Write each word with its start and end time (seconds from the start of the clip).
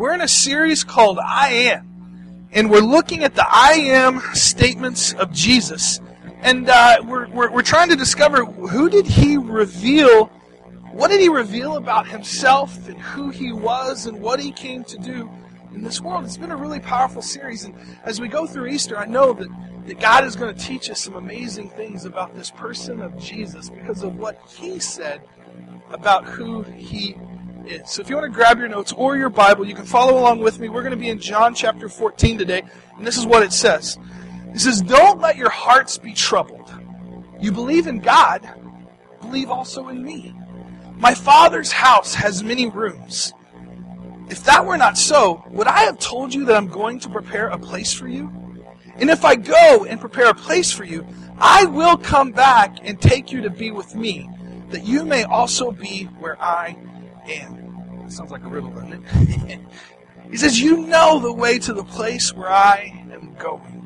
We're 0.00 0.14
in 0.14 0.22
a 0.22 0.28
series 0.28 0.82
called 0.82 1.18
I 1.18 1.48
Am. 1.50 2.48
And 2.52 2.70
we're 2.70 2.80
looking 2.80 3.22
at 3.22 3.34
the 3.34 3.44
I 3.46 3.72
Am 3.72 4.22
statements 4.32 5.12
of 5.12 5.30
Jesus. 5.30 6.00
And 6.40 6.70
uh, 6.70 7.02
we're, 7.04 7.28
we're, 7.28 7.50
we're 7.50 7.60
trying 7.60 7.90
to 7.90 7.96
discover 7.96 8.46
who 8.46 8.88
did 8.88 9.06
he 9.06 9.36
reveal, 9.36 10.28
what 10.90 11.08
did 11.08 11.20
he 11.20 11.28
reveal 11.28 11.76
about 11.76 12.08
himself 12.08 12.88
and 12.88 12.98
who 12.98 13.28
he 13.28 13.52
was 13.52 14.06
and 14.06 14.22
what 14.22 14.40
he 14.40 14.52
came 14.52 14.84
to 14.84 14.96
do 14.96 15.28
in 15.74 15.82
this 15.82 16.00
world. 16.00 16.24
It's 16.24 16.38
been 16.38 16.50
a 16.50 16.56
really 16.56 16.80
powerful 16.80 17.20
series. 17.20 17.64
And 17.64 17.74
as 18.02 18.22
we 18.22 18.28
go 18.28 18.46
through 18.46 18.68
Easter, 18.68 18.96
I 18.96 19.04
know 19.04 19.34
that, 19.34 19.48
that 19.84 20.00
God 20.00 20.24
is 20.24 20.34
going 20.34 20.54
to 20.54 20.64
teach 20.64 20.88
us 20.88 21.02
some 21.02 21.16
amazing 21.16 21.68
things 21.68 22.06
about 22.06 22.34
this 22.34 22.50
person 22.50 23.02
of 23.02 23.18
Jesus 23.18 23.68
because 23.68 24.02
of 24.02 24.16
what 24.16 24.40
he 24.48 24.78
said 24.78 25.20
about 25.90 26.24
who 26.24 26.62
he 26.62 27.18
So 27.84 28.02
if 28.02 28.08
you 28.08 28.16
want 28.16 28.24
to 28.24 28.34
grab 28.34 28.58
your 28.58 28.68
notes 28.68 28.92
or 28.92 29.16
your 29.16 29.28
Bible, 29.28 29.66
you 29.66 29.74
can 29.74 29.84
follow 29.84 30.18
along 30.18 30.40
with 30.40 30.58
me. 30.58 30.68
We're 30.68 30.82
going 30.82 30.92
to 30.92 30.96
be 30.96 31.08
in 31.08 31.18
John 31.18 31.54
chapter 31.54 31.88
14 31.88 32.38
today, 32.38 32.62
and 32.96 33.06
this 33.06 33.16
is 33.16 33.26
what 33.26 33.42
it 33.42 33.52
says. 33.52 33.98
It 34.52 34.60
says, 34.60 34.80
Don't 34.80 35.20
let 35.20 35.36
your 35.36 35.50
hearts 35.50 35.98
be 35.98 36.12
troubled. 36.12 36.72
You 37.40 37.52
believe 37.52 37.86
in 37.86 38.00
God, 38.00 38.48
believe 39.20 39.50
also 39.50 39.88
in 39.88 40.02
me. 40.02 40.34
My 40.96 41.14
Father's 41.14 41.72
house 41.72 42.14
has 42.14 42.42
many 42.42 42.68
rooms. 42.68 43.32
If 44.28 44.44
that 44.44 44.64
were 44.64 44.76
not 44.76 44.98
so, 44.98 45.44
would 45.50 45.66
I 45.66 45.80
have 45.80 45.98
told 45.98 46.34
you 46.34 46.44
that 46.46 46.56
I'm 46.56 46.68
going 46.68 47.00
to 47.00 47.08
prepare 47.08 47.48
a 47.48 47.58
place 47.58 47.92
for 47.92 48.08
you? 48.08 48.32
And 48.96 49.10
if 49.10 49.24
I 49.24 49.36
go 49.36 49.84
and 49.84 50.00
prepare 50.00 50.28
a 50.28 50.34
place 50.34 50.70
for 50.70 50.84
you, 50.84 51.06
I 51.38 51.64
will 51.64 51.96
come 51.96 52.32
back 52.32 52.78
and 52.82 53.00
take 53.00 53.32
you 53.32 53.40
to 53.42 53.50
be 53.50 53.70
with 53.70 53.94
me, 53.94 54.28
that 54.68 54.84
you 54.84 55.04
may 55.04 55.24
also 55.24 55.72
be 55.72 56.04
where 56.18 56.40
I 56.40 56.76
am. 57.28 58.02
That 58.02 58.12
sounds 58.12 58.30
like 58.30 58.44
a 58.44 58.48
riddle, 58.48 58.70
doesn't 58.70 59.04
it? 59.04 59.60
he 60.30 60.36
says, 60.36 60.60
You 60.60 60.86
know 60.86 61.18
the 61.20 61.32
way 61.32 61.58
to 61.60 61.72
the 61.72 61.84
place 61.84 62.34
where 62.34 62.50
I 62.50 63.04
am 63.12 63.34
going. 63.38 63.80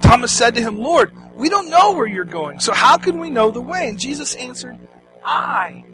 Thomas 0.00 0.32
said 0.32 0.54
to 0.54 0.60
him, 0.60 0.78
Lord, 0.78 1.12
we 1.34 1.48
don't 1.48 1.70
know 1.70 1.92
where 1.92 2.06
you're 2.06 2.24
going, 2.24 2.60
so 2.60 2.72
how 2.72 2.98
can 2.98 3.18
we 3.18 3.30
know 3.30 3.50
the 3.50 3.60
way? 3.60 3.88
And 3.88 3.98
Jesus 3.98 4.34
answered, 4.34 4.78
I 5.24 5.84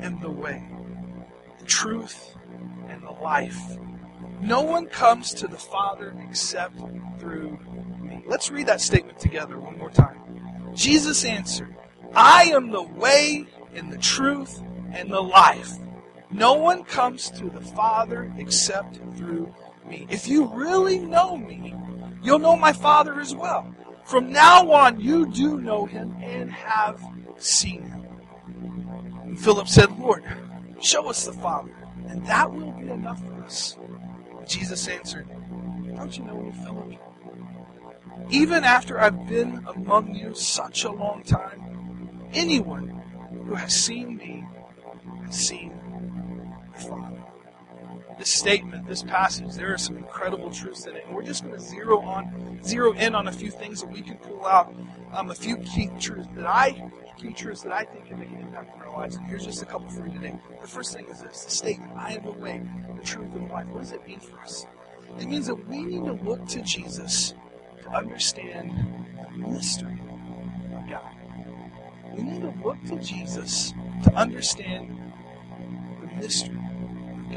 am 0.00 0.20
the 0.20 0.30
way, 0.30 0.66
the 1.58 1.66
truth, 1.66 2.34
and 2.88 3.02
the 3.02 3.10
life. 3.10 3.60
No 4.40 4.62
one 4.62 4.86
comes 4.86 5.34
to 5.34 5.46
the 5.46 5.58
Father 5.58 6.14
except 6.28 6.78
through 7.18 7.58
me. 8.00 8.24
Let's 8.26 8.50
read 8.50 8.66
that 8.68 8.80
statement 8.80 9.18
together 9.18 9.58
one 9.58 9.76
more 9.78 9.90
time. 9.90 10.72
Jesus 10.74 11.24
answered, 11.24 11.76
I 12.14 12.44
am 12.44 12.70
the 12.70 12.82
way 12.82 13.46
and 13.74 13.92
the 13.92 13.98
truth 13.98 14.62
and 14.92 15.10
the 15.10 15.20
life. 15.20 15.72
No 16.30 16.54
one 16.54 16.84
comes 16.84 17.30
to 17.30 17.48
the 17.48 17.60
Father 17.60 18.32
except 18.36 18.96
through 19.16 19.54
me. 19.86 20.06
If 20.10 20.28
you 20.28 20.46
really 20.46 20.98
know 20.98 21.36
me, 21.36 21.74
you'll 22.22 22.38
know 22.38 22.56
my 22.56 22.72
Father 22.72 23.20
as 23.20 23.34
well. 23.34 23.74
From 24.04 24.32
now 24.32 24.70
on, 24.70 25.00
you 25.00 25.26
do 25.26 25.60
know 25.60 25.86
him 25.86 26.16
and 26.22 26.50
have 26.50 27.02
seen 27.36 27.82
him. 27.82 28.06
And 29.22 29.40
Philip 29.40 29.68
said, 29.68 29.98
Lord, 29.98 30.24
show 30.80 31.08
us 31.08 31.26
the 31.26 31.32
Father, 31.32 31.74
and 32.08 32.26
that 32.26 32.52
will 32.52 32.72
be 32.72 32.88
enough 32.88 33.22
for 33.24 33.44
us. 33.44 33.76
Jesus 34.46 34.88
answered, 34.88 35.28
Don't 35.94 36.16
you 36.16 36.24
know 36.24 36.40
me, 36.40 36.52
Philip? 36.64 36.98
Even 38.30 38.64
after 38.64 39.00
I've 39.00 39.26
been 39.28 39.64
among 39.66 40.14
you 40.14 40.34
such 40.34 40.84
a 40.84 40.90
long 40.90 41.22
time, 41.22 42.28
anyone 42.32 43.02
who 43.46 43.54
has 43.54 43.74
seen 43.74 44.16
me 44.16 44.46
has 45.28 45.36
seen 45.36 45.72
the 46.72 46.80
Father. 46.80 47.22
This 48.18 48.30
statement, 48.30 48.88
this 48.88 49.02
passage, 49.02 49.54
there 49.54 49.72
are 49.72 49.78
some 49.78 49.96
incredible 49.96 50.50
truths 50.50 50.86
in 50.86 50.96
it, 50.96 51.04
and 51.06 51.14
we're 51.14 51.22
just 51.22 51.44
going 51.44 51.54
to 51.54 51.60
zero 51.60 52.00
on, 52.00 52.60
zero 52.64 52.92
in 52.94 53.14
on 53.14 53.28
a 53.28 53.32
few 53.32 53.50
things 53.50 53.80
that 53.80 53.90
we 53.90 54.02
can 54.02 54.16
pull 54.16 54.44
out, 54.44 54.74
um, 55.12 55.30
a 55.30 55.34
few 55.34 55.56
key 55.58 55.88
truths 56.00 56.28
that 56.34 56.46
I, 56.46 56.90
key 57.16 57.32
truths 57.32 57.62
that 57.62 57.72
I 57.72 57.84
think 57.84 58.06
can 58.06 58.18
make 58.18 58.30
an 58.30 58.40
impact 58.40 58.74
in 58.74 58.82
our 58.82 58.96
lives. 58.96 59.16
And 59.16 59.26
here's 59.26 59.44
just 59.44 59.62
a 59.62 59.66
couple 59.66 59.88
for 59.88 60.06
you 60.06 60.12
today. 60.12 60.34
The 60.60 60.66
first 60.66 60.94
thing 60.94 61.06
is 61.06 61.20
this: 61.20 61.44
the 61.44 61.50
statement, 61.50 61.92
"I 61.96 62.14
am 62.14 62.24
the 62.24 62.32
way, 62.32 62.60
the 62.96 63.04
truth, 63.04 63.32
and 63.34 63.48
life." 63.50 63.66
What 63.66 63.80
does 63.80 63.92
it 63.92 64.04
mean 64.06 64.20
for 64.20 64.40
us? 64.40 64.66
It 65.20 65.26
means 65.26 65.46
that 65.46 65.68
we 65.68 65.82
need 65.84 66.04
to 66.04 66.14
look 66.14 66.44
to 66.48 66.62
Jesus 66.62 67.34
to 67.82 67.90
understand 67.90 68.72
the 69.32 69.48
mystery 69.48 70.00
of 70.74 70.90
God. 70.90 71.14
We 72.16 72.22
need 72.24 72.40
to 72.40 72.52
look 72.64 72.82
to 72.86 72.96
Jesus 72.96 73.72
to 74.02 74.12
understand 74.14 74.98
the 76.18 76.24
mystery 76.24 76.58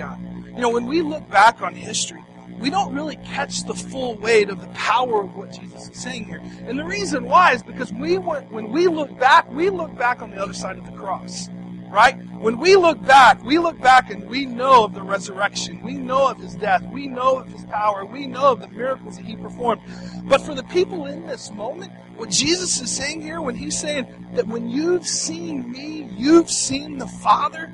God. 0.01 0.19
You 0.47 0.61
know, 0.61 0.69
when 0.69 0.87
we 0.87 1.01
look 1.01 1.29
back 1.29 1.61
on 1.61 1.75
history, 1.75 2.23
we 2.59 2.69
don't 2.69 2.93
really 2.93 3.15
catch 3.17 3.63
the 3.63 3.73
full 3.73 4.15
weight 4.15 4.49
of 4.49 4.61
the 4.61 4.67
power 4.67 5.23
of 5.23 5.35
what 5.35 5.51
Jesus 5.51 5.89
is 5.89 5.97
saying 5.97 6.25
here. 6.25 6.41
And 6.65 6.77
the 6.77 6.83
reason 6.83 7.25
why 7.25 7.53
is 7.53 7.63
because 7.63 7.91
we 7.93 8.17
when 8.17 8.71
we 8.71 8.87
look 8.87 9.17
back, 9.17 9.49
we 9.51 9.69
look 9.69 9.95
back 9.97 10.21
on 10.21 10.31
the 10.31 10.37
other 10.37 10.53
side 10.53 10.77
of 10.77 10.85
the 10.85 10.91
cross. 10.91 11.49
Right? 11.89 12.17
When 12.39 12.57
we 12.57 12.77
look 12.77 13.03
back, 13.03 13.43
we 13.43 13.59
look 13.59 13.77
back 13.81 14.11
and 14.11 14.29
we 14.29 14.45
know 14.45 14.85
of 14.85 14.93
the 14.93 15.01
resurrection. 15.01 15.81
We 15.81 15.95
know 15.95 16.29
of 16.29 16.37
his 16.37 16.55
death. 16.55 16.81
We 16.89 17.07
know 17.07 17.39
of 17.39 17.47
his 17.49 17.65
power. 17.65 18.05
We 18.05 18.27
know 18.27 18.53
of 18.53 18.61
the 18.61 18.69
miracles 18.69 19.17
that 19.17 19.25
he 19.25 19.35
performed. 19.35 19.81
But 20.23 20.39
for 20.39 20.55
the 20.55 20.63
people 20.63 21.05
in 21.07 21.27
this 21.27 21.51
moment, 21.51 21.91
what 22.15 22.29
Jesus 22.29 22.79
is 22.79 22.89
saying 22.89 23.21
here, 23.21 23.41
when 23.41 23.55
he's 23.55 23.77
saying 23.77 24.07
that 24.35 24.47
when 24.47 24.69
you've 24.69 25.05
seen 25.05 25.69
me, 25.69 26.09
you've 26.15 26.49
seen 26.49 26.97
the 26.97 27.07
Father, 27.07 27.73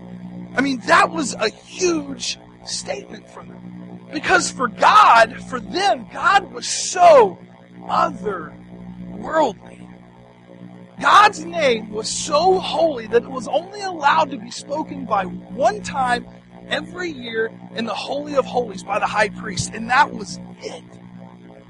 I 0.58 0.62
mean, 0.62 0.80
that 0.88 1.12
was 1.12 1.36
a 1.36 1.50
huge 1.50 2.40
statement 2.66 3.30
from 3.30 3.50
them. 3.50 4.00
Because 4.12 4.50
for 4.50 4.68
God, 4.68 5.40
for 5.44 5.60
them, 5.60 6.08
God 6.12 6.52
was 6.52 6.68
so 6.68 7.38
otherworldly. 7.84 9.88
God's 11.00 11.46
name 11.46 11.92
was 11.92 12.10
so 12.10 12.60
holy 12.60 13.06
that 13.08 13.22
it 13.22 13.30
was 13.30 13.48
only 13.48 13.82
allowed 13.82 14.32
to 14.32 14.38
be 14.38 14.50
spoken 14.50 15.06
by 15.06 15.26
one 15.26 15.84
time 15.84 16.26
every 16.68 17.12
year 17.12 17.52
in 17.76 17.86
the 17.86 17.94
Holy 17.94 18.36
of 18.36 18.46
Holies 18.46 18.82
by 18.82 18.98
the 18.98 19.06
high 19.06 19.30
priest, 19.30 19.74
and 19.76 19.88
that 19.92 20.12
was 20.12 20.40
it. 20.62 20.84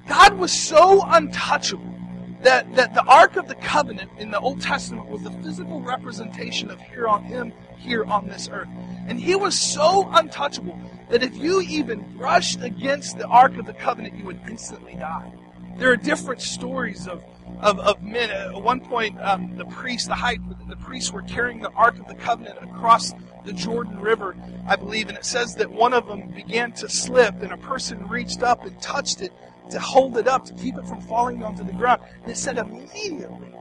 God 0.07 0.37
was 0.37 0.53
so 0.53 1.03
untouchable 1.07 1.93
that, 2.41 2.73
that 2.75 2.93
the 2.93 3.03
Ark 3.03 3.35
of 3.35 3.49
the 3.49 3.55
Covenant 3.55 4.11
in 4.17 4.31
the 4.31 4.39
Old 4.39 4.61
Testament 4.61 5.09
was 5.09 5.23
the 5.23 5.31
physical 5.31 5.81
representation 5.81 6.71
of 6.71 6.79
here 6.79 7.07
on 7.07 7.25
him 7.25 7.51
here 7.77 8.03
on 8.05 8.27
this 8.27 8.49
earth. 8.51 8.69
And 9.07 9.19
he 9.19 9.35
was 9.35 9.57
so 9.57 10.09
untouchable 10.11 10.79
that 11.09 11.23
if 11.23 11.35
you 11.37 11.61
even 11.61 12.01
brushed 12.17 12.61
against 12.61 13.17
the 13.17 13.27
Ark 13.27 13.57
of 13.57 13.65
the 13.65 13.73
Covenant, 13.73 14.15
you 14.15 14.25
would 14.25 14.39
instantly 14.47 14.95
die. 14.95 15.31
There 15.77 15.91
are 15.91 15.97
different 15.97 16.41
stories 16.41 17.07
of, 17.07 17.23
of, 17.61 17.79
of 17.79 18.01
men. 18.01 18.31
At 18.31 18.61
one 18.61 18.81
point, 18.81 19.19
um, 19.21 19.55
the 19.57 19.65
priests, 19.65 20.07
the 20.07 20.15
high, 20.15 20.37
the 20.67 20.75
priests 20.75 21.11
were 21.11 21.21
carrying 21.21 21.61
the 21.61 21.71
Ark 21.71 21.99
of 21.99 22.07
the 22.07 22.15
Covenant 22.15 22.57
across 22.61 23.13
the 23.45 23.53
Jordan 23.53 23.99
River, 23.99 24.35
I 24.67 24.75
believe, 24.75 25.07
and 25.07 25.17
it 25.17 25.25
says 25.25 25.55
that 25.55 25.71
one 25.71 25.93
of 25.93 26.07
them 26.07 26.29
began 26.29 26.73
to 26.73 26.89
slip, 26.89 27.41
and 27.41 27.51
a 27.51 27.57
person 27.57 28.07
reached 28.07 28.43
up 28.43 28.65
and 28.65 28.79
touched 28.81 29.21
it 29.21 29.31
to 29.69 29.79
hold 29.79 30.17
it 30.17 30.27
up 30.27 30.45
to 30.45 30.53
keep 30.53 30.77
it 30.77 30.85
from 30.87 31.01
falling 31.01 31.43
onto 31.43 31.63
the 31.63 31.73
ground. 31.73 32.01
And 32.23 32.31
it 32.31 32.37
said 32.37 32.57
immediately 32.57 33.53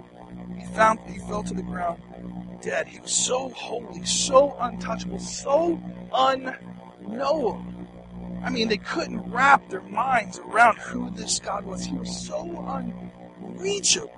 he 0.59 0.65
found 0.75 1.01
he 1.09 1.19
fell 1.21 1.43
to 1.43 1.55
the 1.55 1.63
ground 1.63 2.01
dead. 2.61 2.89
He 2.89 3.01
was 3.01 3.13
so 3.13 3.51
holy, 3.51 4.05
so 4.05 4.57
untouchable, 4.61 5.19
so 5.19 5.81
unknowable. 6.13 7.65
I 8.43 8.51
mean, 8.51 8.69
they 8.69 8.77
couldn't 8.77 9.31
wrap 9.31 9.69
their 9.69 9.83
minds 9.83 10.39
around 10.39 10.79
who 10.79 11.11
this 11.11 11.39
God 11.39 11.65
was. 11.65 11.85
He 11.85 11.97
was 11.97 12.27
so 12.27 12.43
unreachable. 13.41 14.13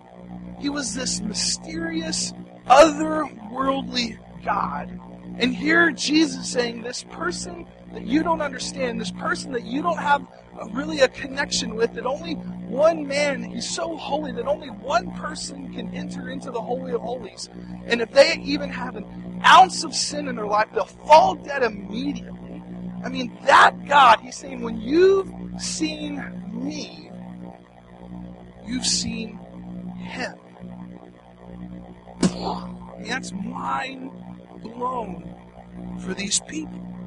He 0.58 0.68
was 0.68 0.94
this 0.94 1.20
mysterious, 1.20 2.32
otherworldly 2.66 4.18
God. 4.44 5.00
And 5.38 5.54
here 5.54 5.90
Jesus 5.92 6.48
saying, 6.48 6.82
this 6.82 7.04
person 7.04 7.66
that 7.92 8.04
you 8.04 8.22
don't 8.22 8.42
understand, 8.42 9.00
this 9.00 9.12
person 9.12 9.52
that 9.52 9.64
you 9.64 9.82
don't 9.82 9.98
have 9.98 10.26
really 10.72 11.00
a 11.00 11.08
connection 11.08 11.74
with, 11.74 11.94
that 11.94 12.06
only 12.06 12.34
one 12.34 13.06
man, 13.06 13.42
he's 13.42 13.68
so 13.68 13.96
holy 13.96 14.32
that 14.32 14.46
only 14.46 14.68
one 14.68 15.10
person 15.12 15.72
can 15.72 15.94
enter 15.94 16.30
into 16.30 16.50
the 16.50 16.60
Holy 16.60 16.92
of 16.92 17.00
Holies. 17.00 17.48
And 17.86 18.00
if 18.00 18.10
they 18.12 18.40
even 18.42 18.68
have 18.70 18.96
an 18.96 19.40
ounce 19.44 19.84
of 19.84 19.94
sin 19.94 20.28
in 20.28 20.36
their 20.36 20.46
life, 20.46 20.68
they'll 20.74 20.84
fall 20.84 21.34
dead 21.34 21.62
immediately. 21.62 22.62
I 23.04 23.08
mean, 23.08 23.36
that 23.44 23.86
God, 23.86 24.20
he's 24.20 24.36
saying, 24.36 24.60
when 24.60 24.80
you've 24.80 25.32
seen 25.60 26.22
me, 26.52 27.10
you've 28.66 28.86
seen 28.86 29.38
him. 29.98 30.34
That's 33.06 33.32
mind 33.32 34.10
blown 34.62 35.34
for 36.00 36.14
these 36.14 36.40
people. 36.40 36.97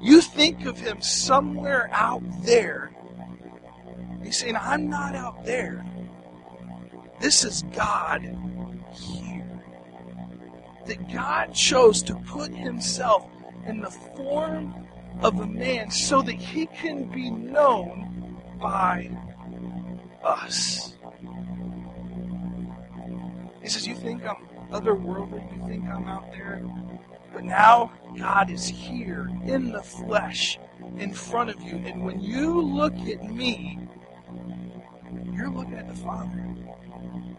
You 0.00 0.20
think 0.20 0.64
of 0.66 0.78
him 0.78 1.00
somewhere 1.00 1.88
out 1.92 2.22
there. 2.42 2.92
He's 4.22 4.38
saying, 4.38 4.56
I'm 4.56 4.88
not 4.88 5.14
out 5.14 5.44
there. 5.44 5.84
This 7.20 7.44
is 7.44 7.62
God 7.74 8.22
here. 8.92 9.60
That 10.86 11.12
God 11.12 11.52
chose 11.52 12.02
to 12.04 12.14
put 12.14 12.54
himself 12.54 13.26
in 13.66 13.80
the 13.80 13.90
form 13.90 14.86
of 15.20 15.40
a 15.40 15.46
man 15.46 15.90
so 15.90 16.22
that 16.22 16.34
he 16.34 16.66
can 16.66 17.04
be 17.04 17.30
known 17.30 18.38
by 18.60 19.10
us. 20.22 20.94
He 23.62 23.68
says, 23.68 23.86
You 23.86 23.94
think 23.94 24.24
I'm 24.24 24.46
otherworldly? 24.70 25.56
You 25.56 25.68
think 25.68 25.84
I'm 25.84 26.06
out 26.06 26.30
there? 26.32 26.62
But 27.32 27.44
now 27.44 27.92
God 28.18 28.50
is 28.50 28.66
here 28.66 29.30
in 29.44 29.70
the 29.72 29.82
flesh 29.82 30.58
in 30.96 31.12
front 31.12 31.50
of 31.50 31.62
you. 31.62 31.76
And 31.76 32.04
when 32.04 32.20
you 32.20 32.60
look 32.60 32.94
at 32.94 33.22
me, 33.24 33.78
you're 35.32 35.50
looking 35.50 35.74
at 35.74 35.88
the 35.88 35.94
Father. 35.94 36.44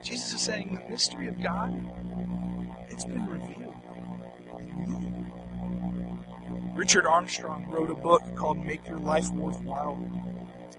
Jesus 0.01 0.33
is 0.33 0.41
saying 0.41 0.79
the 0.81 0.89
mystery 0.89 1.27
of 1.27 1.41
God, 1.41 1.73
it's 2.89 3.05
been 3.05 3.25
revealed. 3.27 3.75
Richard 6.75 7.05
Armstrong 7.05 7.65
wrote 7.69 7.89
a 7.89 7.95
book 7.95 8.23
called 8.35 8.65
Make 8.65 8.87
Your 8.87 8.99
Life 8.99 9.29
Worthwhile. 9.31 9.99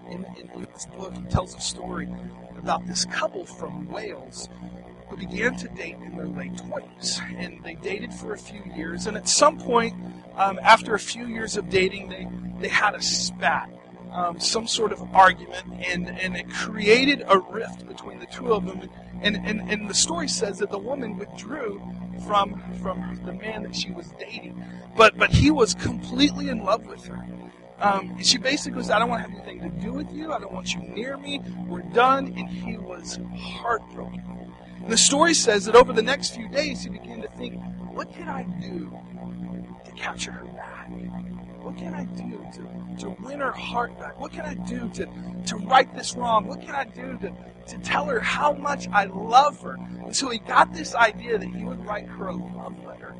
In, 0.09 0.25
in 0.35 0.67
this 0.73 0.87
book, 0.87 1.15
he 1.15 1.23
tells 1.25 1.55
a 1.55 1.61
story 1.61 2.09
about 2.57 2.87
this 2.87 3.05
couple 3.05 3.45
from 3.45 3.87
Wales 3.87 4.49
who 5.11 5.17
began 5.17 5.55
to 5.57 5.67
date 5.67 5.97
in 6.03 6.15
their 6.15 6.27
late 6.27 6.53
20s. 6.53 7.21
And 7.37 7.61
they 7.63 7.75
dated 7.75 8.13
for 8.13 8.33
a 8.33 8.37
few 8.37 8.63
years. 8.75 9.07
And 9.07 9.17
at 9.17 9.27
some 9.27 9.57
point, 9.57 9.93
um, 10.35 10.57
after 10.63 10.95
a 10.95 10.99
few 10.99 11.27
years 11.27 11.57
of 11.57 11.69
dating, 11.69 12.07
they, 12.07 12.27
they 12.61 12.69
had 12.69 12.95
a 12.95 13.01
spat, 13.01 13.69
um, 14.11 14.39
some 14.39 14.67
sort 14.67 14.93
of 14.93 15.01
argument, 15.13 15.65
and, 15.85 16.07
and 16.07 16.37
it 16.37 16.49
created 16.49 17.23
a 17.27 17.39
rift 17.39 17.85
between 17.87 18.19
the 18.19 18.25
two 18.27 18.53
of 18.53 18.65
them. 18.65 18.89
And, 19.21 19.35
and, 19.45 19.69
and 19.69 19.89
the 19.89 19.93
story 19.93 20.29
says 20.29 20.59
that 20.59 20.71
the 20.71 20.79
woman 20.79 21.17
withdrew 21.17 21.81
from, 22.25 22.61
from 22.81 23.19
the 23.25 23.33
man 23.33 23.63
that 23.63 23.75
she 23.75 23.91
was 23.91 24.13
dating. 24.17 24.63
But, 24.95 25.17
but 25.17 25.29
he 25.29 25.51
was 25.51 25.73
completely 25.73 26.47
in 26.47 26.63
love 26.63 26.85
with 26.85 27.05
her. 27.05 27.25
Um, 27.79 28.21
she 28.21 28.37
basically 28.37 28.83
said, 28.83 28.93
I 28.93 28.99
don't 28.99 29.09
want 29.09 29.25
to 29.25 29.29
have 29.29 29.39
anything 29.39 29.69
to 29.69 29.83
do 29.83 29.91
with 29.91 30.11
you. 30.13 30.31
I 30.31 30.39
don't 30.39 30.53
want 30.53 30.73
you 30.73 30.81
near 30.81 31.17
me. 31.17 31.41
We're 31.67 31.81
done. 31.81 32.27
And 32.37 32.47
he 32.47 32.77
was 32.77 33.19
heartbroken. 33.35 34.30
And 34.83 34.91
the 34.91 34.97
story 34.97 35.33
says 35.33 35.65
that 35.65 35.75
over 35.75 35.93
the 35.93 36.01
next 36.01 36.35
few 36.35 36.47
days, 36.49 36.83
he 36.83 36.89
began 36.89 37.21
to 37.21 37.27
think, 37.29 37.61
what 37.91 38.11
can 38.13 38.27
I 38.27 38.43
do 38.43 38.91
to 39.85 39.91
capture 39.91 40.31
her 40.31 40.45
back? 40.45 40.89
What 41.61 41.77
can 41.77 41.93
I 41.93 42.05
do 42.05 42.43
to, 42.53 42.97
to 43.01 43.09
win 43.21 43.39
her 43.39 43.51
heart 43.51 43.97
back? 43.99 44.19
What 44.19 44.31
can 44.31 44.41
I 44.41 44.55
do 44.55 44.89
to, 44.95 45.07
to 45.47 45.57
right 45.57 45.93
this 45.95 46.15
wrong? 46.15 46.47
What 46.47 46.61
can 46.61 46.73
I 46.73 46.85
do 46.85 47.17
to, 47.19 47.31
to 47.67 47.77
tell 47.83 48.05
her 48.05 48.19
how 48.19 48.53
much 48.53 48.87
I 48.89 49.05
love 49.05 49.61
her? 49.61 49.77
And 50.03 50.15
so 50.15 50.29
he 50.29 50.39
got 50.39 50.73
this 50.73 50.95
idea 50.95 51.37
that 51.37 51.47
he 51.47 51.63
would 51.63 51.85
write 51.85 52.07
her 52.07 52.27
a 52.27 52.35
love 52.35 52.83
letter 52.83 53.13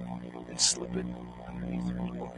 and 0.49 0.59
slip 0.59 0.95
it 0.95 1.05
underneath 1.47 1.87
her 1.87 1.93
door. 1.93 2.33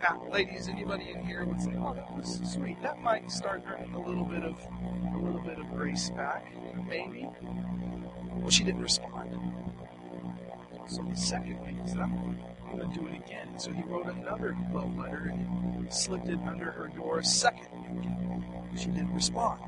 Now, 0.00 0.22
ladies, 0.30 0.68
anybody 0.68 1.10
in 1.10 1.24
here 1.24 1.44
would 1.44 1.60
say, 1.60 1.74
"Oh, 1.76 1.92
that 1.92 2.14
was 2.16 2.40
sweet. 2.52 2.80
That 2.82 3.00
might 3.02 3.30
start 3.30 3.62
earning 3.66 3.94
a 3.94 4.00
little 4.00 4.24
bit 4.24 4.44
of 4.44 4.56
a 5.14 5.18
little 5.18 5.40
bit 5.40 5.58
of 5.58 5.68
grace 5.70 6.10
back, 6.10 6.46
maybe." 6.86 7.28
Well, 8.36 8.50
she 8.50 8.64
didn't 8.64 8.82
respond. 8.82 9.36
So 10.86 11.02
the 11.02 11.16
second 11.16 11.60
week, 11.60 11.80
he 11.82 11.88
said, 11.88 12.00
"I'm 12.00 12.38
going 12.70 12.90
to 12.90 12.98
do 12.98 13.06
it 13.08 13.14
again." 13.14 13.58
So 13.58 13.72
he 13.72 13.82
wrote 13.82 14.06
another 14.06 14.56
love 14.72 14.96
letter 14.96 15.32
and 15.32 15.92
slipped 15.92 16.28
it 16.28 16.38
under 16.46 16.70
her 16.70 16.88
door 16.88 17.18
a 17.18 17.24
second 17.24 17.68
week. 17.96 18.78
She 18.78 18.86
didn't 18.86 19.14
respond. 19.14 19.60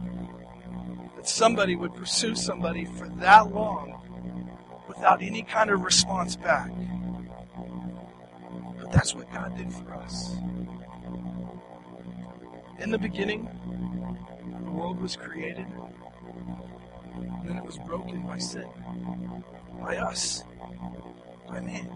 that 1.16 1.28
somebody 1.28 1.76
would 1.76 1.94
pursue 1.94 2.34
somebody 2.34 2.84
for 2.84 3.08
that 3.20 3.52
long 3.52 3.96
without 4.88 5.22
any 5.22 5.42
kind 5.42 5.70
of 5.70 5.82
response 5.82 6.36
back. 6.36 6.70
But 8.78 8.90
that's 8.90 9.14
what 9.14 9.32
God 9.32 9.56
did 9.56 9.72
for 9.72 9.94
us. 9.94 10.34
In 12.78 12.90
the 12.90 12.98
beginning, 12.98 13.48
the 14.64 14.70
world 14.70 15.00
was 15.00 15.14
created, 15.14 15.66
and 17.16 17.48
then 17.48 17.56
it 17.56 17.64
was 17.64 17.78
broken 17.86 18.26
by 18.26 18.38
sin, 18.38 18.66
by 19.80 19.96
us, 19.96 20.42
man. 21.50 21.88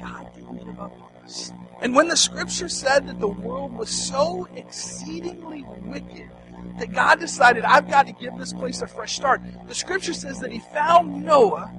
God 0.00 0.34
didn't 0.34 0.64
give 0.64 0.80
up 0.80 0.92
on 0.92 1.24
us. 1.24 1.52
And 1.80 1.94
when 1.94 2.08
the 2.08 2.16
scripture 2.16 2.68
said 2.68 3.06
that 3.08 3.20
the 3.20 3.28
world 3.28 3.72
was 3.72 3.88
so 3.88 4.48
exceedingly 4.54 5.64
wicked 5.82 6.30
that 6.78 6.92
God 6.92 7.20
decided, 7.20 7.64
I've 7.64 7.88
got 7.88 8.06
to 8.06 8.12
give 8.12 8.36
this 8.36 8.52
place 8.52 8.82
a 8.82 8.86
fresh 8.86 9.16
start, 9.16 9.40
the 9.66 9.74
scripture 9.74 10.14
says 10.14 10.40
that 10.40 10.52
he 10.52 10.58
found 10.58 11.24
Noah 11.24 11.72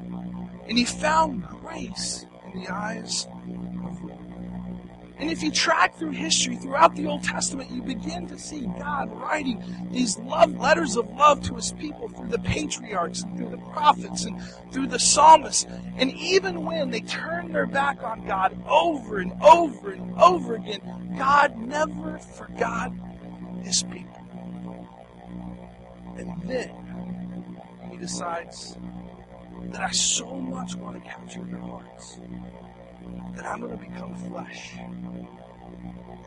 and 0.68 0.78
he 0.78 0.86
found 0.86 1.44
grace 1.48 2.26
in 2.54 2.62
the 2.62 2.74
eyes 2.74 3.28
and 5.20 5.30
if 5.30 5.44
you 5.44 5.52
track 5.52 5.96
through 5.96 6.12
history, 6.12 6.56
throughout 6.56 6.96
the 6.96 7.06
Old 7.06 7.24
Testament, 7.24 7.70
you 7.72 7.82
begin 7.82 8.26
to 8.28 8.40
see 8.40 8.62
God 8.80 9.12
writing 9.20 9.62
these 9.92 10.18
love 10.20 10.58
letters 10.58 10.96
of 10.96 11.10
love 11.10 11.42
to 11.44 11.56
his 11.56 11.74
people 11.74 12.08
through 12.08 12.30
the 12.30 12.40
patriarchs 12.40 13.24
and 13.24 13.38
through 13.38 13.50
the 13.50 13.58
prophets 13.58 14.24
and 14.24 14.42
through 14.72 14.88
the 14.88 14.98
psalmists. 14.98 15.68
And 15.98 16.14
even 16.14 16.64
when 16.64 16.90
they 16.90 17.02
turned 17.02 17.54
their 17.54 17.66
back 17.66 18.02
on 18.02 18.26
God 18.26 18.58
over 18.66 19.18
and 19.18 19.34
over 19.42 19.92
and 19.92 20.18
over 20.18 20.56
again, 20.56 21.16
God 21.18 21.58
never 21.58 22.18
forgot 22.18 22.94
his 23.62 23.84
people. 23.84 24.26
And 26.16 26.42
then 26.44 26.72
he 27.92 27.98
decides 27.98 28.78
that 29.64 29.82
I 29.82 29.92
so 29.92 30.36
much 30.36 30.76
want 30.76 31.04
to 31.04 31.10
capture 31.10 31.44
their 31.44 31.60
hearts 31.60 32.20
that 33.36 33.46
I'm 33.46 33.62
going 33.62 33.78
to 33.78 33.78
become 33.78 34.16
flesh. 34.30 34.74
And 34.78 35.18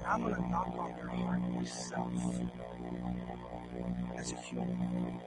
I'm 0.06 0.22
going 0.22 0.34
to 0.34 0.48
knock 0.48 0.74
on 0.78 0.94
their 0.96 1.08
heart 1.08 1.40
myself 1.50 2.12
as 4.16 4.32
a 4.32 4.36
human. 4.36 5.20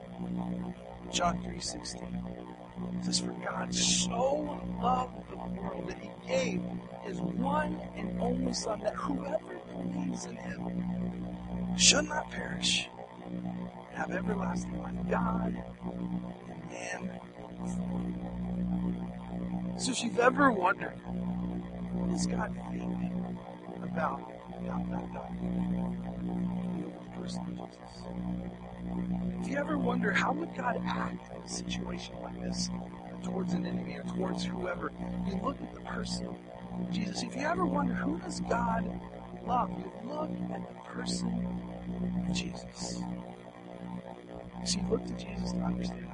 John 1.12 1.38
3.16 1.42 3.04
says, 3.04 3.20
For 3.20 3.32
God 3.44 3.74
so 3.74 4.60
loved 4.80 5.30
the 5.30 5.36
world 5.36 5.88
that 5.88 5.98
he 5.98 6.10
gave 6.26 6.62
his 7.02 7.20
one 7.20 7.80
and 7.96 8.20
only 8.20 8.52
Son, 8.52 8.80
that 8.80 8.94
whoever 8.94 9.60
believes 9.70 10.26
in 10.26 10.36
him 10.36 11.76
should 11.76 12.08
not 12.08 12.30
perish, 12.30 12.88
have 13.92 14.10
everlasting 14.10 14.78
life. 14.82 14.94
God 15.10 15.62
and 16.70 16.70
man 16.70 17.20
So 19.78 19.92
if 19.92 20.02
you've 20.02 20.18
ever 20.18 20.50
wondered 20.50 20.98
does 22.10 22.26
God 22.26 22.54
think 22.70 23.12
about, 23.82 24.20
about 24.58 24.90
that 24.90 25.12
God? 25.12 25.30
The 26.78 27.20
person 27.20 27.58
of 27.60 27.70
Jesus. 27.70 28.02
If 29.42 29.48
you 29.48 29.56
ever 29.56 29.78
wonder 29.78 30.12
how 30.12 30.32
would 30.32 30.54
God 30.56 30.80
act 30.86 31.34
in 31.34 31.42
a 31.42 31.48
situation 31.48 32.14
like 32.22 32.40
this 32.40 32.70
towards 33.24 33.54
an 33.54 33.66
enemy 33.66 33.96
or 33.96 34.02
towards 34.14 34.44
whoever, 34.44 34.92
you 35.26 35.40
look 35.42 35.60
at 35.60 35.74
the 35.74 35.80
person 35.80 36.36
Jesus. 36.90 37.22
If 37.22 37.34
you 37.34 37.42
ever 37.42 37.64
wonder 37.64 37.94
who 37.94 38.18
does 38.18 38.40
God 38.40 38.88
love, 39.46 39.70
you 39.70 39.90
look 40.08 40.30
at 40.52 40.68
the 40.68 40.80
person 40.90 41.58
of 42.28 42.34
Jesus. 42.34 43.02
See, 44.64 44.80
look 44.90 45.04
to 45.06 45.12
Jesus 45.12 45.52
to 45.52 45.58
understand 45.58 46.06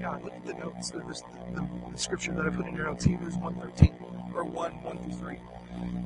God. 0.00 0.24
Look 0.24 0.34
at 0.34 0.44
the 0.44 0.54
notes, 0.54 0.90
the, 0.90 0.98
the, 0.98 1.22
the, 1.54 1.68
the 1.92 1.98
scripture 1.98 2.32
that 2.32 2.46
I 2.46 2.50
put 2.50 2.66
in 2.66 2.74
your 2.74 2.86
notes, 2.86 3.04
Hebrews 3.04 3.36
1.13, 3.36 4.11
or 4.34 4.44
1, 4.44 4.82
1 4.82 4.98
through 4.98 5.12
3. 5.12 5.38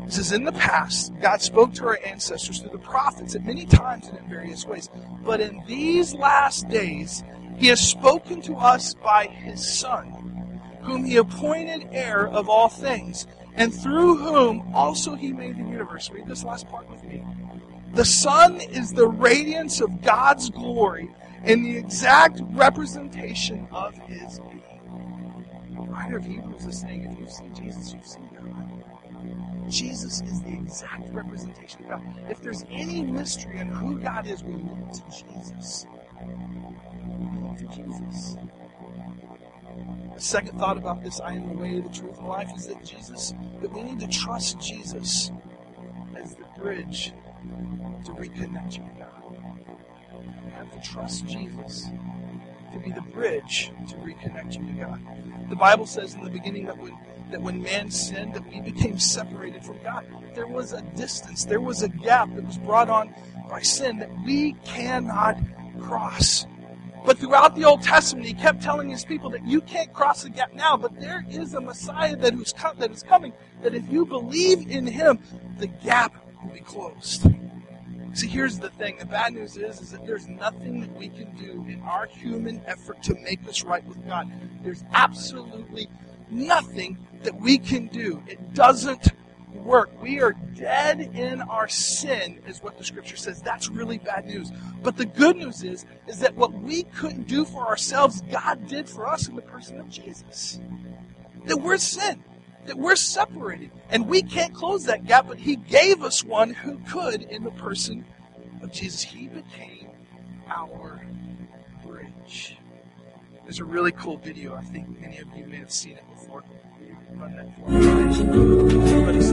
It 0.07 0.13
says, 0.13 0.33
In 0.33 0.45
the 0.45 0.53
past, 0.53 1.13
God 1.21 1.43
spoke 1.43 1.75
to 1.75 1.87
our 1.87 1.99
ancestors 2.05 2.61
through 2.61 2.71
the 2.71 2.79
prophets 2.79 3.35
at 3.35 3.45
many 3.45 3.67
times 3.67 4.07
and 4.07 4.19
in 4.19 4.29
various 4.29 4.65
ways. 4.65 4.89
But 5.25 5.41
in 5.41 5.63
these 5.67 6.15
last 6.15 6.69
days, 6.69 7.25
He 7.57 7.67
has 7.69 7.81
spoken 7.81 8.41
to 8.43 8.55
us 8.55 8.95
by 8.95 9.27
His 9.27 9.67
Son, 9.67 10.61
whom 10.83 11.05
He 11.05 11.17
appointed 11.17 11.89
heir 11.91 12.29
of 12.29 12.49
all 12.49 12.69
things, 12.69 13.27
and 13.55 13.75
through 13.75 14.19
whom 14.19 14.73
also 14.75 15.15
He 15.17 15.33
made 15.33 15.57
the 15.57 15.69
universe. 15.69 16.11
Read 16.11 16.29
this 16.29 16.45
last 16.45 16.69
part 16.69 16.89
with 16.89 17.03
me. 17.03 17.25
The 17.95 18.05
Son 18.05 18.61
is 18.61 18.93
the 18.93 19.09
radiance 19.09 19.81
of 19.81 20.03
God's 20.03 20.51
glory 20.51 21.11
and 21.43 21.65
the 21.65 21.77
exact 21.77 22.41
representation 22.51 23.67
of 23.73 23.95
His 23.99 24.39
being. 24.41 24.76
The 25.77 25.83
writer 25.83 26.17
of 26.17 26.25
Hebrews 26.25 26.65
is 26.65 26.81
saying, 26.81 27.05
if 27.05 27.19
you've 27.19 27.31
seen 27.31 27.55
Jesus, 27.55 27.93
you've 27.93 28.07
seen 28.07 28.29
God. 28.35 29.71
Jesus 29.71 30.23
is 30.23 30.41
the 30.43 30.53
exact 30.53 31.13
representation 31.13 31.85
of 31.85 31.89
God. 31.91 32.03
If 32.31 32.41
there's 32.41 32.65
any 32.71 33.03
mystery 33.03 33.59
in 33.59 33.69
who 33.69 33.99
God 33.99 34.27
is, 34.27 34.43
we 34.43 34.55
look 34.55 34.93
to 34.93 35.03
Jesus. 35.11 35.87
We 36.23 37.41
look 37.41 37.59
to 37.59 37.67
Jesus. 37.77 38.37
The 40.15 40.21
second 40.21 40.59
thought 40.59 40.79
about 40.79 41.03
this, 41.03 41.21
I 41.21 41.35
am 41.35 41.49
the 41.49 41.55
way, 41.63 41.81
the 41.81 41.91
truth, 41.91 42.17
and 42.19 42.27
life, 42.27 42.51
is 42.57 42.67
that 42.69 42.83
Jesus, 42.83 43.35
that 43.61 43.71
we 43.71 43.83
need 43.83 44.01
to 44.01 44.09
trust 44.09 44.59
Jesus 44.59 45.31
as 46.17 46.35
the 46.37 46.47
bridge 46.59 47.13
to 48.07 48.13
reconnect 48.13 48.79
you 48.79 48.85
with 48.85 48.99
God. 48.99 49.11
We 50.45 50.51
have 50.53 50.73
to 50.73 50.81
trust 50.89 51.27
Jesus 51.27 51.89
to 52.79 52.85
be 52.85 52.93
the 52.93 53.01
bridge 53.01 53.73
to 53.89 53.95
reconnect 53.97 54.59
you 54.59 54.67
to 54.67 54.73
God. 54.73 55.01
The 55.49 55.57
Bible 55.57 55.87
says 55.87 56.15
in 56.15 56.23
the 56.23 56.31
beginning 56.31 56.67
that 56.67 56.79
when 56.79 56.97
that 57.31 57.43
when 57.43 57.63
man 57.63 57.91
sinned, 57.91 58.35
that 58.35 58.47
we 58.49 58.61
became 58.61 58.99
separated 58.99 59.65
from 59.65 59.79
God. 59.83 60.07
There 60.35 60.47
was 60.47 60.73
a 60.73 60.83
distance, 60.97 61.45
there 61.45 61.61
was 61.61 61.83
a 61.83 61.89
gap 61.89 62.33
that 62.35 62.45
was 62.45 62.59
brought 62.59 62.89
on 62.89 63.15
by 63.49 63.63
sin 63.63 63.99
that 63.99 64.11
we 64.25 64.53
cannot 64.65 65.37
cross. 65.81 66.47
But 67.05 67.19
throughout 67.19 67.55
the 67.55 67.65
Old 67.65 67.83
Testament, 67.83 68.27
he 68.27 68.35
kept 68.35 68.63
telling 68.63 68.89
his 68.89 69.05
people 69.05 69.31
that 69.31 69.47
you 69.47 69.61
can't 69.61 69.93
cross 69.93 70.25
the 70.25 70.31
gap 70.31 70.53
now, 70.55 70.77
but 70.77 71.01
there 71.01 71.25
is 71.31 71.55
a 71.55 71.61
Messiah 71.61 72.17
that, 72.17 72.35
who's 72.35 72.53
come, 72.53 72.77
that 72.79 72.91
is 72.91 73.03
coming, 73.03 73.33
that 73.63 73.75
if 73.75 73.89
you 73.91 74.05
believe 74.05 74.69
in 74.69 74.87
him, 74.87 75.21
the 75.59 75.69
gap 75.69 76.15
will 76.43 76.53
be 76.53 76.61
closed. 76.61 77.27
See, 78.17 78.29
here's 78.29 78.59
the 78.59 78.71
thing. 78.71 78.97
The 78.97 79.05
bad 79.05 79.35
news 79.35 79.59
is, 79.59 79.79
is 79.79 79.91
that 79.91 80.07
there's 80.07 80.27
nothing 80.27 80.81
that 80.81 80.97
we 80.97 81.11
can 81.11 81.37
do 81.37 81.67
in 81.69 81.83
our 81.83 82.07
human 82.07 82.63
effort 82.65 83.03
to 83.03 83.15
make 83.17 83.47
us 83.47 83.63
right 83.63 83.87
with 83.87 84.09
God. 84.09 84.33
There's 84.63 84.83
absolutely 84.95 85.87
nothing 86.31 86.97
that 87.25 87.39
we 87.39 87.59
can 87.59 87.89
do. 87.89 88.23
It 88.27 88.55
doesn't 88.55 89.09
work. 89.53 89.91
We 90.01 90.23
are 90.23 90.33
dead 90.55 91.11
in 91.15 91.43
our 91.43 91.69
sin, 91.69 92.41
is 92.47 92.63
what 92.63 92.79
the 92.79 92.85
scripture 92.85 93.19
says. 93.19 93.43
That's 93.43 93.69
really 93.69 93.99
bad 93.99 94.25
news. 94.25 94.51
But 94.83 94.97
the 94.97 95.05
good 95.05 95.37
news 95.37 95.63
is, 95.63 95.85
is 96.07 96.19
that 96.21 96.35
what 96.37 96.55
we 96.55 96.85
couldn't 96.85 97.27
do 97.27 97.45
for 97.45 97.67
ourselves, 97.67 98.23
God 98.33 98.67
did 98.67 98.89
for 98.89 99.07
us 99.07 99.29
in 99.29 99.37
the 99.37 99.43
person 99.43 99.79
of 99.79 99.91
Jesus. 99.91 100.59
That 101.45 101.59
we're 101.59 101.77
sin 101.77 102.25
that 102.67 102.79
we're 102.79 102.97
separated 102.97 103.71
and 103.91 104.09
we 104.09 104.23
can't 104.23 104.55
close 104.55 104.85
that 104.85 105.07
gap, 105.07 105.27
but 105.29 105.39
He 105.39 105.57
gave 105.57 106.03
us 106.03 106.25
one 106.25 106.55
who 106.55 106.79
could 106.89 107.23
in 107.23 107.45
the 107.45 107.51
person 107.53 108.05
of 108.63 108.73
Jesus. 108.73 109.03
He 109.03 109.29
became 109.29 109.89
our 110.49 111.01
bridge. 111.85 112.57
There's 113.45 113.61
a 113.61 113.65
really 113.65 113.93
cool 113.93 114.17
video. 114.17 114.55
I 114.55 114.63
think 114.63 115.01
many 115.01 115.19
of 115.19 115.29
you 115.37 115.47
may 115.47 115.57
have 115.57 115.71
seen 115.71 115.97
it 115.97 116.05
before. 116.15 116.43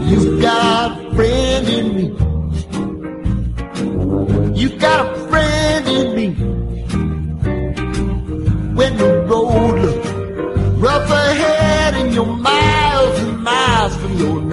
You 0.10 0.42
got 0.42 1.02
a 1.02 1.16
friend 1.16 1.70
in 1.70 1.96
me. 1.96 2.04
You 4.60 4.70
got 4.78 5.06
a 5.06 5.28
friend 5.28 5.88
in 5.88 6.16
me. 6.16 6.63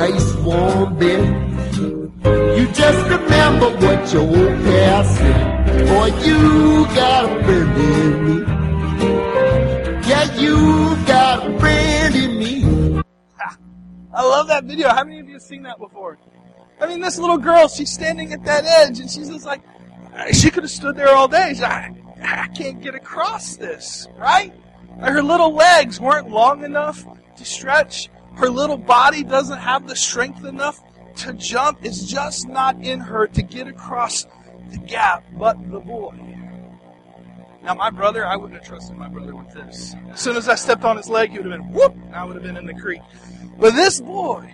Nice 0.01 0.35
warm 0.37 0.97
bed. 0.97 1.23
You 2.57 2.67
just 2.73 3.03
remember 3.11 3.69
what 3.85 4.13
your 4.13 4.23
old 4.23 4.65
past 4.65 5.17
said. 5.19 5.87
Boy, 5.89 6.07
you 6.25 6.87
got 6.95 7.25
a 7.25 7.45
friend 7.45 7.81
in 7.81 8.25
me. 8.25 8.37
Yeah, 10.09 10.35
you 10.37 10.57
got 11.05 11.47
a 11.47 11.59
friend 11.59 12.15
in 12.15 12.39
me. 12.39 13.03
I 14.15 14.23
love 14.23 14.49
that 14.49 14.65
video. 14.65 14.89
How 14.89 15.05
many 15.05 15.21
of 15.21 15.27
you 15.27 15.35
have 15.35 15.43
seen 15.43 15.65
that 15.65 15.79
before? 15.79 16.19
I 16.81 16.87
mean, 16.87 17.03
this 17.03 17.19
little 17.19 17.37
girl, 17.37 17.69
she's 17.69 17.93
standing 17.93 18.33
at 18.33 18.43
that 18.45 18.65
edge, 18.65 19.01
and 19.01 19.11
she's 19.11 19.29
just 19.29 19.45
like, 19.45 19.61
uh, 20.15 20.33
she 20.33 20.51
could 20.51 20.63
have 20.63 20.71
stood 20.71 20.97
there 20.97 21.15
all 21.15 21.29
day. 21.29 21.51
She's 21.51 21.61
like, 21.61 21.93
I 22.23 22.49
can't 22.49 22.81
get 22.81 22.95
across 22.95 23.57
this, 23.57 24.09
right? 24.17 24.51
Her 24.99 25.23
little 25.23 25.55
legs 25.55 26.01
weren't 26.01 26.31
long 26.31 26.65
enough 26.65 27.05
to 27.37 27.45
stretch. 27.45 28.09
Her 28.37 28.49
little 28.49 28.77
body 28.77 29.23
doesn't 29.23 29.59
have 29.59 29.87
the 29.87 29.97
strength 29.97 30.45
enough 30.45 30.81
to 31.17 31.33
jump. 31.35 31.81
It's 31.83 32.05
just 32.05 32.49
not 32.49 32.81
in 32.81 33.01
her 33.01 33.27
to 33.29 33.43
get 33.43 33.67
across 33.67 34.27
the 34.71 34.79
gap, 34.79 35.25
but 35.33 35.57
the 35.71 35.81
boy. 35.81 36.15
Now, 37.63 37.75
my 37.75 37.91
brother, 37.91 38.27
I 38.27 38.37
wouldn't 38.37 38.59
have 38.59 38.67
trusted 38.67 38.97
my 38.97 39.09
brother 39.09 39.37
with 39.37 39.53
this. 39.53 39.95
As 40.13 40.21
soon 40.21 40.37
as 40.37 40.49
I 40.49 40.55
stepped 40.55 40.85
on 40.85 40.97
his 40.97 41.09
leg, 41.11 41.31
he 41.31 41.39
would 41.39 41.51
have 41.51 41.61
been 41.61 41.73
whoop, 41.73 41.95
and 41.95 42.15
I 42.15 42.25
would 42.25 42.37
have 42.37 42.43
been 42.43 42.57
in 42.57 42.65
the 42.65 42.75
creek. 42.75 43.03
But 43.59 43.75
this 43.75 44.01
boy, 44.01 44.51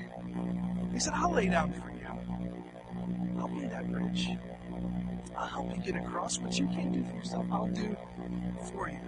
he 0.93 0.99
said, 0.99 1.13
I'll 1.15 1.33
lay 1.33 1.49
down 1.49 1.73
for 1.73 1.91
you. 1.91 1.97
I'll 3.39 3.49
be 3.49 3.67
that 3.67 3.91
bridge. 3.93 4.31
I'll 5.37 5.47
help 5.47 5.77
you 5.77 5.93
get 5.93 6.03
across 6.03 6.41
what 6.41 6.59
you 6.59 6.67
can't 6.67 6.93
do 6.93 7.05
for 7.05 7.15
yourself. 7.15 7.47
I'll 7.53 7.69
do 7.69 7.97
for 8.73 8.89
you. 8.89 8.99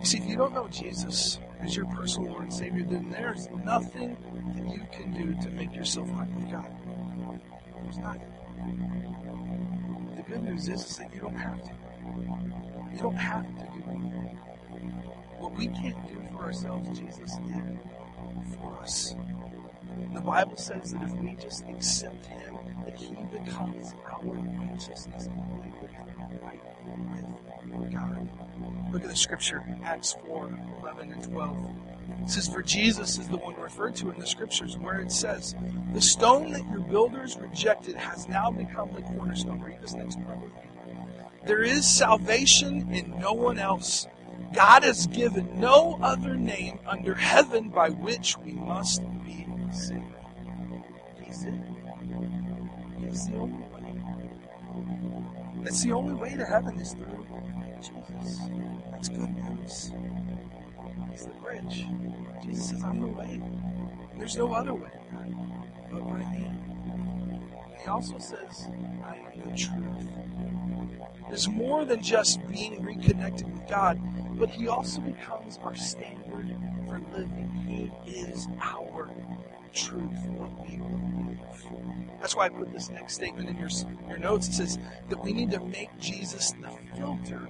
You 0.00 0.06
see, 0.06 0.18
if 0.18 0.26
you 0.26 0.36
don't 0.36 0.54
know 0.54 0.66
Jesus 0.68 1.38
as 1.60 1.76
your 1.76 1.86
personal 1.86 2.30
Lord 2.30 2.44
and 2.44 2.54
Savior, 2.54 2.84
then 2.88 3.10
there's 3.10 3.48
nothing 3.64 4.16
that 4.54 4.72
you 4.72 4.86
can 4.92 5.12
do 5.12 5.42
to 5.42 5.50
make 5.50 5.74
yourself 5.74 6.08
right 6.12 6.30
with 6.34 6.50
God. 6.50 6.70
There's 7.82 7.98
nothing. 7.98 8.32
The 10.16 10.22
good 10.22 10.42
news 10.42 10.68
is, 10.68 10.84
is 10.84 10.96
that 10.96 11.12
you 11.14 11.20
don't 11.20 11.36
have 11.36 11.62
to. 11.62 11.70
You 12.92 12.98
don't 12.98 13.16
have 13.16 13.46
to 13.46 13.64
do 13.64 13.82
anything. 13.90 14.38
What 15.38 15.56
we 15.56 15.68
can't 15.68 16.08
do 16.08 16.20
for 16.32 16.44
ourselves, 16.44 16.98
Jesus 16.98 17.36
did 17.46 17.78
for 18.56 18.78
us. 18.80 19.14
The 20.14 20.20
Bible 20.20 20.56
says 20.56 20.92
that 20.92 21.02
if 21.02 21.12
we 21.16 21.34
just 21.34 21.64
accept 21.68 22.26
Him, 22.26 22.58
that 22.84 22.96
He 22.96 23.14
becomes 23.14 23.94
our 24.10 24.20
righteousness 24.22 25.28
right 26.42 26.60
with 27.70 27.92
God. 27.92 28.28
Look 28.92 29.02
at 29.04 29.10
the 29.10 29.16
scripture, 29.16 29.62
Acts 29.84 30.16
4 30.26 30.58
11 30.80 31.12
and 31.12 31.22
12. 31.24 31.56
It 32.22 32.30
says, 32.30 32.48
For 32.48 32.62
Jesus 32.62 33.18
is 33.18 33.28
the 33.28 33.36
one 33.36 33.54
referred 33.56 33.94
to 33.96 34.10
in 34.10 34.18
the 34.18 34.26
scriptures 34.26 34.78
where 34.78 35.00
it 35.00 35.12
says, 35.12 35.54
The 35.92 36.00
stone 36.00 36.52
that 36.52 36.68
your 36.70 36.80
builders 36.80 37.36
rejected 37.38 37.96
has 37.96 38.28
now 38.28 38.50
become 38.50 38.92
the 38.94 39.02
cornerstone. 39.02 39.60
Read 39.60 39.80
this 39.82 39.94
next 39.94 40.16
part 40.24 40.40
with 40.40 40.52
me. 40.54 40.62
There 41.46 41.62
is 41.62 41.88
salvation 41.88 42.92
in 42.92 43.18
no 43.18 43.32
one 43.32 43.58
else. 43.58 44.06
God 44.52 44.82
has 44.82 45.06
given 45.06 45.60
no 45.60 45.98
other 46.02 46.36
name 46.36 46.78
under 46.86 47.14
heaven 47.14 47.68
by 47.68 47.90
which 47.90 48.36
we 48.38 48.52
must 48.52 49.02
be 49.24 49.46
He's 49.70 49.90
it. 49.90 51.52
He's 53.00 53.26
the 53.26 53.36
only 53.36 53.58
way. 53.68 54.02
That's 55.62 55.82
the 55.84 55.92
only 55.92 56.14
way 56.14 56.34
to 56.36 56.44
heaven 56.44 56.78
is 56.78 56.92
through 56.94 57.26
Jesus. 57.80 58.38
That's 58.90 59.08
good 59.08 59.28
news. 59.28 59.92
He's 61.10 61.26
the 61.26 61.32
bridge. 61.42 61.86
Jesus 62.42 62.70
says, 62.70 62.82
I'm 62.82 63.00
the 63.00 63.08
way. 63.08 63.42
There's 64.16 64.36
no 64.36 64.52
other 64.52 64.74
way 64.74 64.90
but 65.90 66.04
by 66.08 66.18
me. 66.32 66.50
He 67.82 67.88
also 67.88 68.18
says, 68.18 68.68
I 69.04 69.16
am 69.16 69.50
the 69.50 69.56
truth. 69.56 70.08
There's 71.28 71.48
more 71.48 71.84
than 71.84 72.02
just 72.02 72.46
being 72.48 72.82
reconnected 72.82 73.52
with 73.52 73.68
God, 73.68 74.00
but 74.38 74.48
he 74.48 74.68
also 74.68 75.00
becomes 75.02 75.58
our 75.62 75.74
standard 75.74 76.56
for 76.88 77.00
living. 77.12 77.92
Is 78.06 78.48
our 78.60 79.10
truth, 79.72 80.26
what 80.28 80.68
we 80.68 80.76
believe. 80.76 81.38
That's 82.20 82.34
why 82.34 82.46
I 82.46 82.48
put 82.48 82.72
this 82.72 82.90
next 82.90 83.14
statement 83.14 83.48
in 83.48 83.56
your, 83.56 83.68
your 84.08 84.18
notes. 84.18 84.48
It 84.48 84.54
says 84.54 84.78
that 85.08 85.22
we 85.22 85.32
need 85.32 85.50
to 85.52 85.60
make 85.60 85.96
Jesus 85.98 86.52
the 86.52 86.70
filter 86.96 87.48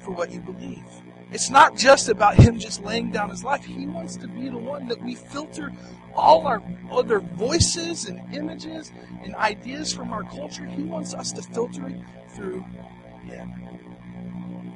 for 0.00 0.10
what 0.12 0.32
you 0.32 0.40
believe. 0.40 0.84
It's 1.30 1.50
not 1.50 1.76
just 1.76 2.08
about 2.08 2.36
him 2.36 2.58
just 2.58 2.82
laying 2.82 3.10
down 3.10 3.30
his 3.30 3.44
life. 3.44 3.64
He 3.64 3.86
wants 3.86 4.16
to 4.16 4.28
be 4.28 4.48
the 4.48 4.56
one 4.56 4.88
that 4.88 5.00
we 5.02 5.14
filter 5.14 5.72
all 6.14 6.46
our 6.46 6.62
other 6.90 7.20
voices 7.20 8.06
and 8.06 8.34
images 8.34 8.90
and 9.22 9.34
ideas 9.36 9.92
from 9.92 10.12
our 10.12 10.24
culture. 10.24 10.64
He 10.64 10.82
wants 10.82 11.14
us 11.14 11.32
to 11.32 11.42
filter 11.42 11.86
it 11.88 12.00
through 12.30 12.64
him. 13.24 13.50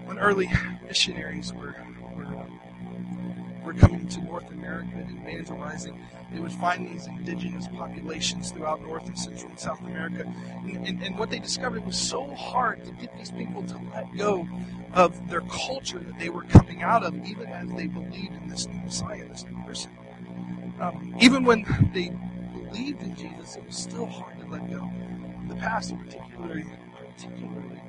When 0.04 0.18
early 0.18 0.50
missionaries 0.86 1.52
were, 1.54 1.74
were, 3.64 3.74
coming 3.74 4.06
to 4.08 4.20
North 4.22 4.50
America 4.50 4.90
and 4.94 5.18
evangelizing, 5.18 6.00
they 6.32 6.40
would 6.40 6.52
find 6.52 6.86
these 6.86 7.06
indigenous 7.06 7.66
populations 7.68 8.50
throughout 8.50 8.82
North 8.82 9.06
and 9.06 9.18
Central 9.18 9.50
and 9.50 9.58
South 9.58 9.80
America. 9.80 10.32
And, 10.64 10.86
and, 10.86 11.02
and 11.02 11.18
what 11.18 11.30
they 11.30 11.38
discovered 11.38 11.84
was 11.84 11.96
so 11.96 12.34
hard 12.34 12.84
to 12.84 12.92
get 12.92 13.16
these 13.16 13.30
people 13.30 13.62
to 13.64 13.80
let 13.94 14.14
go 14.16 14.48
of 14.94 15.28
their 15.28 15.42
culture 15.42 15.98
that 15.98 16.18
they 16.18 16.28
were 16.28 16.44
coming 16.44 16.82
out 16.82 17.02
of, 17.02 17.14
even 17.26 17.46
as 17.46 17.68
they 17.70 17.86
believed 17.86 18.34
in 18.42 18.48
this 18.48 18.66
new 18.66 18.80
Messiah, 18.80 19.26
this 19.28 19.44
new 19.44 19.64
person. 19.64 19.90
Um, 20.80 21.14
even 21.20 21.44
when 21.44 21.64
they 21.94 22.12
believed 22.52 23.02
in 23.02 23.14
Jesus, 23.14 23.56
it 23.56 23.66
was 23.66 23.76
still 23.76 24.06
hard 24.06 24.38
to 24.40 24.46
let 24.46 24.68
go. 24.70 24.90
The 25.48 25.54
past, 25.56 25.96
particularly, 25.96 26.64
particularly 26.96 27.80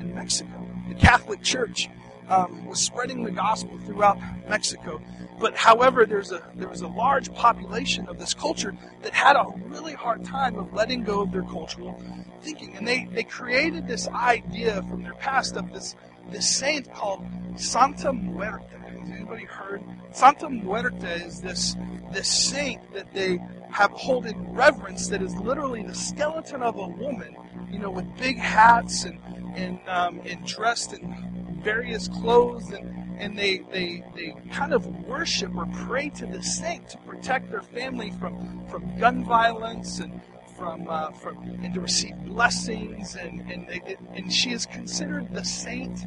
in 0.00 0.14
Mexico, 0.14 0.68
the 0.88 0.94
Catholic 0.94 1.42
Church 1.42 1.88
um, 2.28 2.66
was 2.66 2.80
spreading 2.80 3.22
the 3.22 3.30
gospel 3.30 3.78
throughout 3.86 4.18
Mexico. 4.48 5.00
But 5.38 5.56
however, 5.56 6.06
there's 6.06 6.32
a 6.32 6.42
there 6.54 6.68
was 6.68 6.80
a 6.80 6.88
large 6.88 7.32
population 7.34 8.08
of 8.08 8.18
this 8.18 8.34
culture 8.34 8.74
that 9.02 9.12
had 9.12 9.36
a 9.36 9.44
really 9.66 9.94
hard 9.94 10.24
time 10.24 10.56
of 10.56 10.72
letting 10.72 11.02
go 11.02 11.20
of 11.22 11.32
their 11.32 11.42
cultural 11.42 12.00
thinking, 12.42 12.76
and 12.76 12.86
they 12.86 13.08
they 13.12 13.24
created 13.24 13.86
this 13.86 14.06
idea 14.08 14.82
from 14.88 15.02
their 15.02 15.14
past 15.14 15.56
of 15.56 15.72
this 15.72 15.96
this 16.30 16.48
saint 16.48 16.92
called 16.92 17.26
Santa 17.56 18.12
Muerte. 18.12 18.64
Has 19.00 19.10
anybody 19.10 19.44
heard? 19.44 19.82
Santa 20.12 20.48
Muerte 20.48 21.06
is 21.06 21.40
this 21.40 21.76
this 22.12 22.28
saint 22.28 22.92
that 22.94 23.12
they 23.12 23.38
have 23.70 23.90
hold 23.90 24.26
in 24.26 24.54
reverence 24.54 25.08
that 25.08 25.20
is 25.20 25.34
literally 25.36 25.82
the 25.82 25.94
skeleton 25.94 26.62
of 26.62 26.76
a 26.76 26.86
woman, 26.86 27.36
you 27.70 27.78
know, 27.80 27.90
with 27.90 28.06
big 28.16 28.38
hats 28.38 29.04
and 29.04 29.18
and 29.56 29.80
um, 29.88 30.20
and 30.24 30.46
dressed 30.46 30.92
in 30.92 31.33
various 31.64 32.08
clothes 32.08 32.70
and 32.70 33.04
and 33.18 33.38
they, 33.38 33.58
they, 33.70 34.04
they 34.14 34.34
kind 34.52 34.72
of 34.72 34.86
worship 35.06 35.54
or 35.56 35.66
pray 35.86 36.08
to 36.10 36.26
the 36.26 36.42
saint 36.42 36.88
to 36.90 36.98
protect 36.98 37.50
their 37.50 37.62
family 37.62 38.10
from, 38.12 38.66
from 38.68 38.98
gun 38.98 39.24
violence 39.24 40.00
and 40.00 40.20
from, 40.56 40.86
uh, 40.88 41.10
from 41.12 41.36
and 41.62 41.74
to 41.74 41.80
receive 41.80 42.16
blessings 42.24 43.16
and, 43.16 43.40
and, 43.50 43.68
and 44.14 44.32
she 44.32 44.50
is 44.50 44.66
considered 44.66 45.32
the 45.32 45.44
saint 45.44 46.00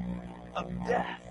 of 0.55 0.71
death. 0.85 1.21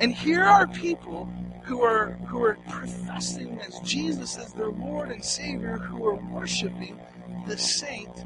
And 0.00 0.14
here 0.14 0.44
are 0.44 0.66
people 0.66 1.28
who 1.64 1.82
are 1.82 2.12
who 2.28 2.42
are 2.42 2.56
professing 2.68 3.60
as 3.60 3.78
Jesus 3.80 4.38
as 4.38 4.52
their 4.52 4.70
Lord 4.70 5.10
and 5.10 5.22
Savior, 5.22 5.76
who 5.76 6.06
are 6.06 6.14
worshiping 6.14 6.98
the 7.46 7.58
saint 7.58 8.24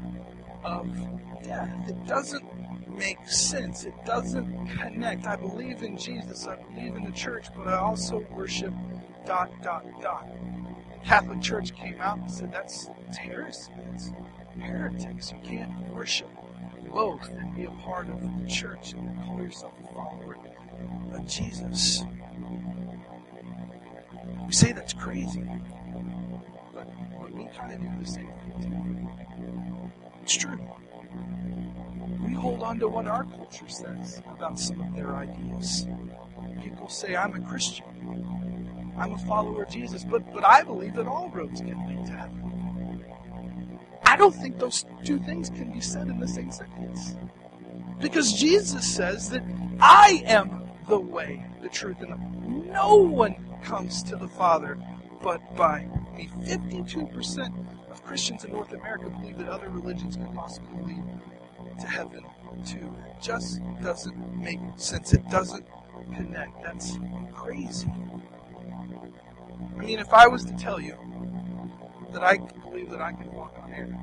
of 0.63 0.87
death. 1.43 1.89
It 1.89 2.05
doesn't 2.05 2.45
make 2.97 3.27
sense. 3.27 3.85
It 3.85 3.93
doesn't 4.05 4.67
connect. 4.67 5.25
I 5.27 5.35
believe 5.35 5.83
in 5.83 5.97
Jesus. 5.97 6.47
I 6.47 6.55
believe 6.55 6.95
in 6.95 7.03
the 7.03 7.11
church, 7.11 7.47
but 7.55 7.67
I 7.67 7.77
also 7.77 8.25
worship 8.31 8.73
dot 9.25 9.51
dot 9.61 9.85
dot. 10.01 10.27
Catholic 11.03 11.41
Church 11.41 11.73
came 11.75 11.99
out 11.99 12.17
and 12.17 12.31
said 12.31 12.51
that's, 12.51 12.89
that's 13.05 13.17
heresy. 13.17 13.71
It's 13.93 14.11
heretics. 14.59 15.31
You 15.31 15.39
can't 15.43 15.93
worship 15.93 16.29
both 16.93 17.27
and 17.29 17.55
be 17.55 17.63
a 17.65 17.71
part 17.71 18.07
of 18.07 18.21
the 18.21 18.47
church 18.47 18.93
and 18.93 19.17
call 19.25 19.41
yourself 19.41 19.73
a 19.83 19.93
follower 19.93 20.37
of 21.13 21.27
Jesus. 21.27 22.03
We 24.45 24.53
say 24.53 24.71
that's 24.71 24.93
crazy, 24.93 25.43
but, 26.73 26.87
we 27.33 27.47
kind 27.57 27.73
of 27.73 27.81
do 27.81 27.89
the 27.99 28.05
same 28.05 28.31
thing. 28.59 29.09
It's 30.21 30.35
true. 30.35 30.59
Hold 32.33 32.63
on 32.63 32.79
to 32.79 32.87
what 32.87 33.07
our 33.07 33.23
culture 33.23 33.67
says 33.67 34.21
about 34.29 34.59
some 34.59 34.81
of 34.81 34.95
their 34.95 35.15
ideas. 35.15 35.87
People 36.61 36.89
say, 36.89 37.15
I'm 37.15 37.33
a 37.33 37.39
Christian. 37.39 37.85
I'm 38.97 39.13
a 39.13 39.17
follower 39.19 39.63
of 39.63 39.69
Jesus, 39.69 40.03
but, 40.03 40.21
but 40.33 40.45
I 40.45 40.63
believe 40.63 40.95
that 40.95 41.07
all 41.07 41.29
roads 41.29 41.61
can 41.61 41.87
lead 41.87 42.05
to 42.05 42.11
heaven. 42.11 43.03
I 44.05 44.15
don't 44.15 44.35
think 44.35 44.59
those 44.59 44.85
two 45.03 45.19
things 45.19 45.49
can 45.49 45.71
be 45.71 45.81
said 45.81 46.07
in 46.07 46.19
the 46.19 46.27
same 46.27 46.51
sentence. 46.51 47.15
Because 47.99 48.33
Jesus 48.33 48.85
says 48.85 49.29
that 49.29 49.43
I 49.79 50.23
am 50.25 50.69
the 50.87 50.99
way, 50.99 51.45
the 51.61 51.69
truth, 51.69 51.97
and 52.01 52.11
the 52.11 52.69
no 52.71 52.95
one 52.97 53.35
comes 53.63 54.03
to 54.03 54.15
the 54.15 54.27
Father 54.27 54.77
but 55.21 55.55
by 55.55 55.87
me. 56.15 56.29
52% 56.41 57.89
of 57.89 58.03
Christians 58.03 58.43
in 58.43 58.51
North 58.51 58.73
America 58.73 59.09
believe 59.09 59.37
that 59.37 59.47
other 59.47 59.69
religions 59.69 60.17
could 60.17 60.33
possibly 60.33 60.83
lead 60.83 61.03
to 61.79 61.87
heaven 61.87 62.23
too. 62.65 62.93
Just 63.21 63.61
doesn't 63.81 64.37
make 64.37 64.59
sense. 64.77 65.13
It 65.13 65.27
doesn't 65.29 65.65
connect. 66.15 66.63
That's 66.63 66.97
crazy. 67.33 67.91
I 69.75 69.85
mean, 69.85 69.99
if 69.99 70.13
I 70.13 70.27
was 70.27 70.45
to 70.45 70.53
tell 70.55 70.79
you 70.79 70.97
that 72.11 72.23
I 72.23 72.37
believe 72.37 72.89
that 72.91 73.01
I 73.01 73.11
can 73.11 73.31
walk 73.33 73.55
on 73.61 73.71
air, 73.71 73.97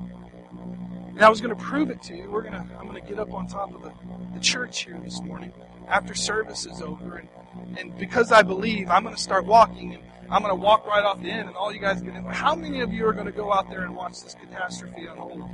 and 1.08 1.22
I 1.22 1.28
was 1.28 1.40
going 1.40 1.54
to 1.54 1.62
prove 1.62 1.90
it 1.90 2.02
to 2.02 2.16
you, 2.16 2.30
we're 2.30 2.42
gonna 2.42 2.66
I'm 2.78 2.86
going 2.86 3.00
to 3.00 3.08
get 3.08 3.18
up 3.18 3.32
on 3.32 3.46
top 3.46 3.74
of 3.74 3.82
the, 3.82 3.92
the 4.34 4.40
church 4.40 4.84
here 4.84 4.98
this 5.02 5.20
morning 5.22 5.52
after 5.88 6.14
service 6.14 6.66
is 6.66 6.82
over, 6.82 7.16
and 7.16 7.28
and 7.76 7.96
because 7.98 8.32
I 8.32 8.42
believe, 8.42 8.90
I'm 8.90 9.02
going 9.02 9.14
to 9.14 9.20
start 9.20 9.44
walking, 9.44 9.94
and 9.94 10.02
I'm 10.30 10.42
going 10.42 10.54
to 10.54 10.60
walk 10.60 10.86
right 10.86 11.04
off 11.04 11.20
the 11.20 11.30
end, 11.30 11.48
and 11.48 11.56
all 11.56 11.72
you 11.72 11.80
guys 11.80 12.00
get 12.00 12.14
in. 12.14 12.24
How 12.24 12.54
many 12.54 12.80
of 12.80 12.92
you 12.92 13.06
are 13.06 13.12
going 13.12 13.26
to 13.26 13.32
go 13.32 13.52
out 13.52 13.68
there 13.68 13.82
and 13.82 13.94
watch 13.94 14.22
this 14.22 14.34
catastrophe 14.34 15.06
unfold? 15.06 15.50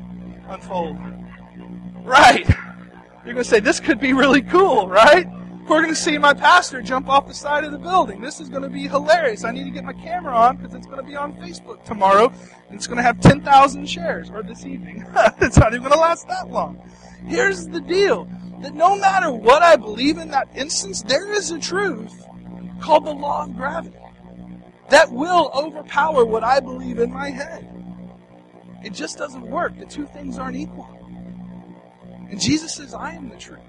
Unfold. 0.48 0.96
Right. 2.06 2.48
You're 3.24 3.34
going 3.34 3.36
to 3.38 3.44
say, 3.44 3.58
this 3.58 3.80
could 3.80 3.98
be 3.98 4.12
really 4.12 4.40
cool, 4.40 4.88
right? 4.88 5.26
We're 5.68 5.82
going 5.82 5.92
to 5.92 6.00
see 6.00 6.16
my 6.16 6.32
pastor 6.32 6.80
jump 6.80 7.08
off 7.08 7.26
the 7.26 7.34
side 7.34 7.64
of 7.64 7.72
the 7.72 7.78
building. 7.78 8.20
This 8.20 8.38
is 8.38 8.48
going 8.48 8.62
to 8.62 8.68
be 8.68 8.86
hilarious. 8.86 9.42
I 9.42 9.50
need 9.50 9.64
to 9.64 9.70
get 9.70 9.82
my 9.82 9.92
camera 9.92 10.32
on 10.32 10.56
because 10.56 10.74
it's 10.74 10.86
going 10.86 10.98
to 10.98 11.02
be 11.02 11.16
on 11.16 11.32
Facebook 11.34 11.84
tomorrow. 11.84 12.32
And 12.68 12.76
it's 12.76 12.86
going 12.86 12.98
to 12.98 13.02
have 13.02 13.20
10,000 13.20 13.84
shares, 13.86 14.30
or 14.30 14.44
this 14.44 14.64
evening. 14.64 15.04
it's 15.40 15.58
not 15.58 15.72
even 15.72 15.82
going 15.82 15.94
to 15.94 15.98
last 15.98 16.28
that 16.28 16.48
long. 16.48 16.80
Here's 17.26 17.66
the 17.66 17.80
deal 17.80 18.28
that 18.62 18.74
no 18.74 18.96
matter 18.96 19.32
what 19.32 19.62
I 19.62 19.74
believe 19.74 20.18
in 20.18 20.28
that 20.30 20.48
instance, 20.54 21.02
there 21.02 21.32
is 21.32 21.50
a 21.50 21.58
truth 21.58 22.24
called 22.80 23.04
the 23.04 23.12
law 23.12 23.44
of 23.44 23.56
gravity 23.56 23.98
that 24.90 25.10
will 25.10 25.50
overpower 25.52 26.24
what 26.24 26.44
I 26.44 26.60
believe 26.60 27.00
in 27.00 27.12
my 27.12 27.30
head. 27.30 27.68
It 28.84 28.92
just 28.92 29.18
doesn't 29.18 29.42
work. 29.42 29.76
The 29.76 29.86
two 29.86 30.06
things 30.06 30.38
aren't 30.38 30.56
equal. 30.56 30.88
And 32.30 32.40
Jesus 32.40 32.74
says, 32.74 32.94
I 32.94 33.12
am 33.12 33.28
the 33.28 33.36
truth. 33.36 33.60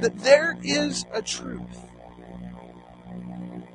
That 0.00 0.18
there 0.18 0.56
is 0.62 1.04
a 1.12 1.22
truth 1.22 1.86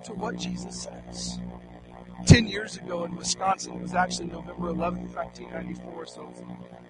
to 0.06 0.14
what 0.14 0.38
Jesus 0.38 0.84
says. 0.84 1.40
Ten 2.26 2.46
years 2.48 2.78
ago 2.78 3.06
in 3.06 3.16
Wisconsin, 3.16 3.74
it 3.74 3.82
was 3.82 3.94
actually 3.94 4.28
November 4.28 4.68
11th, 4.74 5.16
1994, 5.16 6.06
so 6.06 6.30
it's 6.32 6.42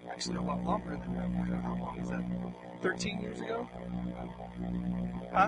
actually 0.10 0.38
a 0.38 0.41
lot 0.41 0.63
longer 0.63 0.98
than 0.98 1.13
that. 1.15 1.62
How 1.62 1.78
long 1.80 2.00
is 2.00 2.10
that? 2.10 2.24
13 2.82 3.22
years 3.22 3.39
ago? 3.39 3.69
Huh? 5.34 5.48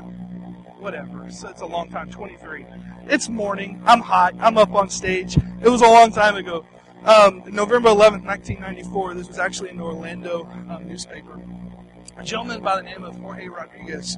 Whatever. 0.80 1.30
So 1.32 1.50
it's 1.50 1.62
a 1.62 1.66
long 1.66 1.90
time. 1.90 2.10
23. 2.10 2.66
It's 3.08 3.30
morning. 3.30 3.82
I'm 3.86 4.02
hot. 4.02 4.36
I'm 4.40 4.58
up 4.58 4.74
on 4.74 4.90
stage. 4.90 5.38
It 5.38 5.70
was 5.70 5.82
a 5.82 5.88
long 5.88 6.12
time 6.12 6.36
ago. 6.36 6.66
Um, 7.04 7.44
November 7.48 7.90
11th, 7.90 8.24
1994. 8.26 9.14
This 9.16 9.28
was 9.28 9.40
actually 9.40 9.70
in 9.70 9.78
the 9.78 9.84
Orlando 9.84 10.48
um, 10.70 10.88
newspaper. 10.88 11.42
A 12.18 12.24
gentleman 12.24 12.62
by 12.62 12.76
the 12.76 12.84
name 12.84 13.04
of 13.04 13.16
Jorge 13.16 13.48
Rodriguez. 13.48 14.18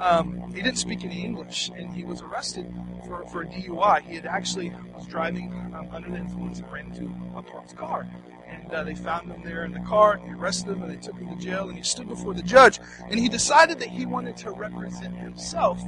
Um, 0.00 0.52
he 0.52 0.62
didn't 0.62 0.78
speak 0.78 1.04
any 1.04 1.24
English, 1.24 1.70
and 1.76 1.92
he 1.92 2.02
was 2.04 2.20
arrested 2.22 2.72
for, 3.06 3.24
for 3.28 3.42
a 3.42 3.46
DUI. 3.46 4.02
He 4.02 4.16
had 4.16 4.26
actually 4.26 4.72
was 4.94 5.06
driving 5.06 5.52
um, 5.74 5.88
under 5.92 6.10
the 6.10 6.16
influence 6.16 6.58
and 6.58 6.72
ran 6.72 6.86
into 6.86 7.14
a 7.36 7.42
parked 7.42 7.76
car 7.76 8.08
and 8.48 8.72
uh, 8.72 8.82
they 8.82 8.94
found 8.94 9.30
him 9.30 9.42
there 9.44 9.64
in 9.64 9.72
the 9.72 9.80
car, 9.80 10.14
and 10.14 10.24
they 10.26 10.32
arrested 10.32 10.70
him, 10.70 10.82
and 10.82 10.90
they 10.90 10.96
took 10.96 11.16
him 11.18 11.28
to 11.28 11.36
jail, 11.36 11.68
and 11.68 11.76
he 11.76 11.84
stood 11.84 12.08
before 12.08 12.34
the 12.34 12.42
judge, 12.42 12.80
and 13.08 13.18
he 13.18 13.28
decided 13.28 13.78
that 13.78 13.88
he 13.88 14.06
wanted 14.06 14.36
to 14.38 14.50
represent 14.50 15.14
himself 15.16 15.80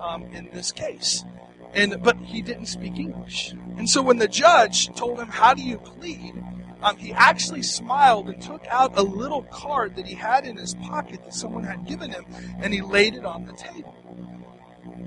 um, 0.00 0.24
in 0.32 0.48
this 0.52 0.72
case. 0.72 1.24
And 1.74 2.02
but 2.02 2.16
he 2.18 2.40
didn't 2.40 2.66
speak 2.66 2.98
English, 2.98 3.54
and 3.76 3.90
so 3.90 4.00
when 4.00 4.18
the 4.18 4.28
judge 4.28 4.94
told 4.94 5.18
him, 5.18 5.28
"How 5.28 5.54
do 5.54 5.62
you 5.62 5.78
plead?" 5.78 6.34
Um, 6.82 6.96
he 6.98 7.12
actually 7.12 7.62
smiled 7.62 8.28
and 8.28 8.40
took 8.42 8.66
out 8.68 8.92
a 8.96 9.02
little 9.02 9.42
card 9.44 9.96
that 9.96 10.06
he 10.06 10.14
had 10.14 10.46
in 10.46 10.56
his 10.56 10.74
pocket 10.74 11.24
that 11.24 11.32
someone 11.32 11.64
had 11.64 11.86
given 11.86 12.10
him, 12.10 12.26
and 12.58 12.74
he 12.74 12.82
laid 12.82 13.14
it 13.14 13.24
on 13.24 13.46
the 13.46 13.54
table. 13.54 13.94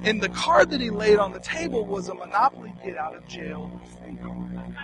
And 0.03 0.21
the 0.21 0.29
card 0.29 0.71
that 0.71 0.81
he 0.81 0.89
laid 0.89 1.19
on 1.19 1.33
the 1.33 1.39
table 1.39 1.85
was 1.85 2.09
a 2.09 2.15
Monopoly 2.15 2.73
get 2.83 2.97
out 2.97 3.15
of 3.15 3.27
jail 3.27 3.79
free 4.01 4.17
card. 4.17 4.75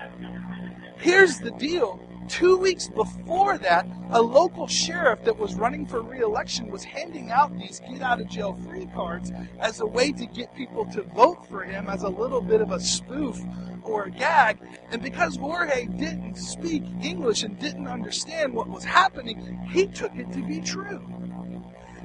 Here's 0.98 1.40
the 1.40 1.52
deal 1.52 2.00
Two 2.28 2.58
weeks 2.58 2.88
before 2.88 3.58
that, 3.58 3.88
a 4.12 4.22
local 4.22 4.68
sheriff 4.68 5.24
that 5.24 5.38
was 5.38 5.56
running 5.56 5.86
for 5.86 6.02
re-election 6.02 6.70
was 6.70 6.84
handing 6.84 7.32
out 7.32 7.58
these 7.58 7.82
get 7.82 8.02
out 8.02 8.22
of 8.22 8.28
jail 8.28 8.54
free 8.68 8.88
cards 8.94 9.32
as 9.60 9.80
a 9.82 9.86
way 9.86 10.12
to 10.12 10.26
get 10.26 10.56
people 10.56 10.86
to 10.94 11.04
vote 11.04 11.46
for 11.48 11.64
him 11.64 11.88
as 11.88 12.04
a 12.04 12.10
little 12.10 12.42
bit 12.42 12.62
of 12.62 12.72
a 12.72 12.80
spoof 12.80 13.42
or 13.84 14.04
a 14.04 14.12
gag. 14.12 14.58
And 14.92 15.02
because 15.02 15.36
Jorge 15.36 15.86
didn't 15.86 16.36
speak 16.36 16.84
English 17.02 17.44
and 17.44 17.60
didn't 17.60 17.88
understand 17.88 18.54
what 18.54 18.70
was 18.70 18.84
happening, 18.84 19.60
he 19.72 19.88
took 19.88 20.16
it 20.16 20.32
to 20.32 20.42
be 20.42 20.62
true. 20.62 21.02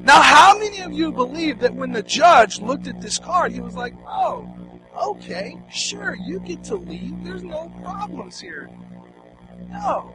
Now, 0.01 0.23
how 0.23 0.59
many 0.59 0.81
of 0.81 0.93
you 0.93 1.13
believe 1.13 1.59
that 1.61 1.75
when 1.75 1.93
the 1.93 2.03
judge 2.03 2.61
looked 2.61 2.87
at 2.87 3.01
this 3.01 3.19
card, 3.19 3.53
he 3.53 3.61
was 3.61 3.75
like, 3.75 3.95
oh, 4.07 4.49
okay, 5.01 5.61
sure, 5.71 6.17
you 6.25 6.41
get 6.41 6.65
to 6.65 6.77
leave. 6.77 7.25
There's 7.25 7.43
no 7.43 7.73
problems 7.83 8.41
here. 8.41 8.71
No. 9.71 10.15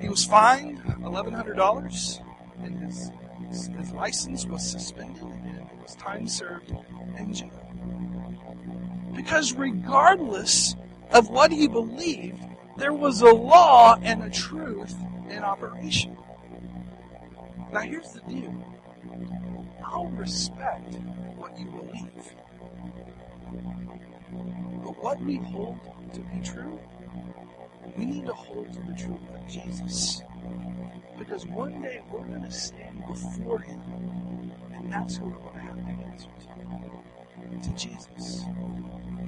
He 0.00 0.08
was 0.08 0.24
fined 0.24 0.78
$1,100, 0.84 2.22
and 2.62 2.78
his, 2.78 3.10
his, 3.76 3.92
license 3.92 4.46
was 4.46 4.68
suspended, 4.68 5.22
and 5.22 5.56
it 5.56 5.82
was 5.82 5.94
time 5.96 6.28
served 6.28 6.72
in 7.18 7.34
jail. 7.34 7.50
Because 9.14 9.52
regardless 9.54 10.76
of 11.10 11.28
what 11.30 11.50
he 11.50 11.66
believed, 11.66 12.42
there 12.76 12.92
was 12.92 13.22
a 13.22 13.30
law 13.32 13.96
and 14.02 14.22
a 14.22 14.30
truth 14.30 14.94
in 15.28 15.42
operation. 15.42 16.16
Now, 17.72 17.80
here's 17.80 18.12
the 18.12 18.20
deal 18.20 18.54
I'll 19.84 20.06
respect 20.06 20.94
what 21.36 21.58
you 21.58 21.66
believe. 21.66 22.32
But 24.84 25.02
what 25.02 25.20
we 25.20 25.36
hold 25.36 25.78
to 26.14 26.20
be 26.20 26.40
true, 26.40 26.78
we 27.96 28.04
need 28.06 28.26
to 28.26 28.32
hold 28.32 28.72
to 28.72 28.80
the 28.80 28.94
truth 28.94 29.20
of 29.34 29.48
Jesus. 29.48 30.22
Because 31.18 31.46
one 31.46 31.82
day 31.82 32.00
we're 32.10 32.24
going 32.26 32.42
to 32.42 32.50
stand 32.50 33.04
before 33.06 33.58
Him, 33.60 33.80
and 34.72 34.92
that's 34.92 35.16
who 35.16 35.26
we're 35.26 35.38
going 35.38 35.54
to 35.54 35.60
have 35.60 35.76
to 35.76 36.04
answer 36.06 36.28
to. 36.40 36.48
To 37.62 37.70
Jesus. 37.74 38.44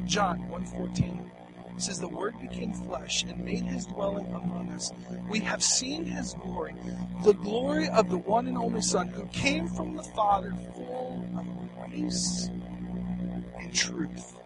John 0.04 0.40
1.14 0.50 1.30
says, 1.78 1.98
The 1.98 2.08
Word 2.08 2.38
became 2.40 2.72
flesh 2.72 3.24
and 3.24 3.44
made 3.44 3.64
His 3.64 3.86
dwelling 3.86 4.26
among 4.26 4.70
us. 4.70 4.92
We 5.28 5.40
have 5.40 5.62
seen 5.62 6.04
His 6.04 6.34
glory, 6.34 6.74
the 7.24 7.32
glory 7.34 7.88
of 7.88 8.08
the 8.08 8.18
one 8.18 8.46
and 8.46 8.58
only 8.58 8.82
Son, 8.82 9.08
who 9.08 9.26
came 9.26 9.66
from 9.68 9.96
the 9.96 10.02
Father, 10.02 10.54
full 10.74 11.24
of 11.36 11.90
grace 11.90 12.50
and 13.58 13.74
truth. 13.74 14.36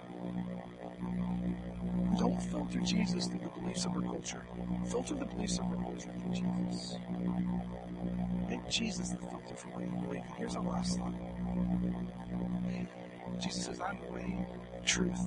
Don't 2.18 2.40
filter 2.40 2.80
Jesus 2.80 3.26
through 3.26 3.40
the 3.40 3.48
beliefs 3.74 3.86
of 3.86 3.96
our 3.96 4.02
culture. 4.02 4.42
Filter 4.86 5.14
the 5.14 5.24
beliefs 5.24 5.58
of 5.58 5.64
our 5.64 5.76
culture 5.76 6.10
through 6.20 6.32
Jesus. 6.32 6.96
Make 8.48 8.68
Jesus 8.68 9.08
the 9.10 9.16
filter 9.16 9.56
for 9.56 9.68
what 9.68 9.82
you 9.82 10.06
believe. 10.06 10.22
Here's 10.36 10.54
our 10.54 10.62
last 10.62 10.98
thought. 10.98 11.12
Jesus 13.40 13.64
says, 13.64 13.80
I'm 13.80 13.98
the 14.06 14.12
way, 14.12 14.46
truth, 14.84 15.18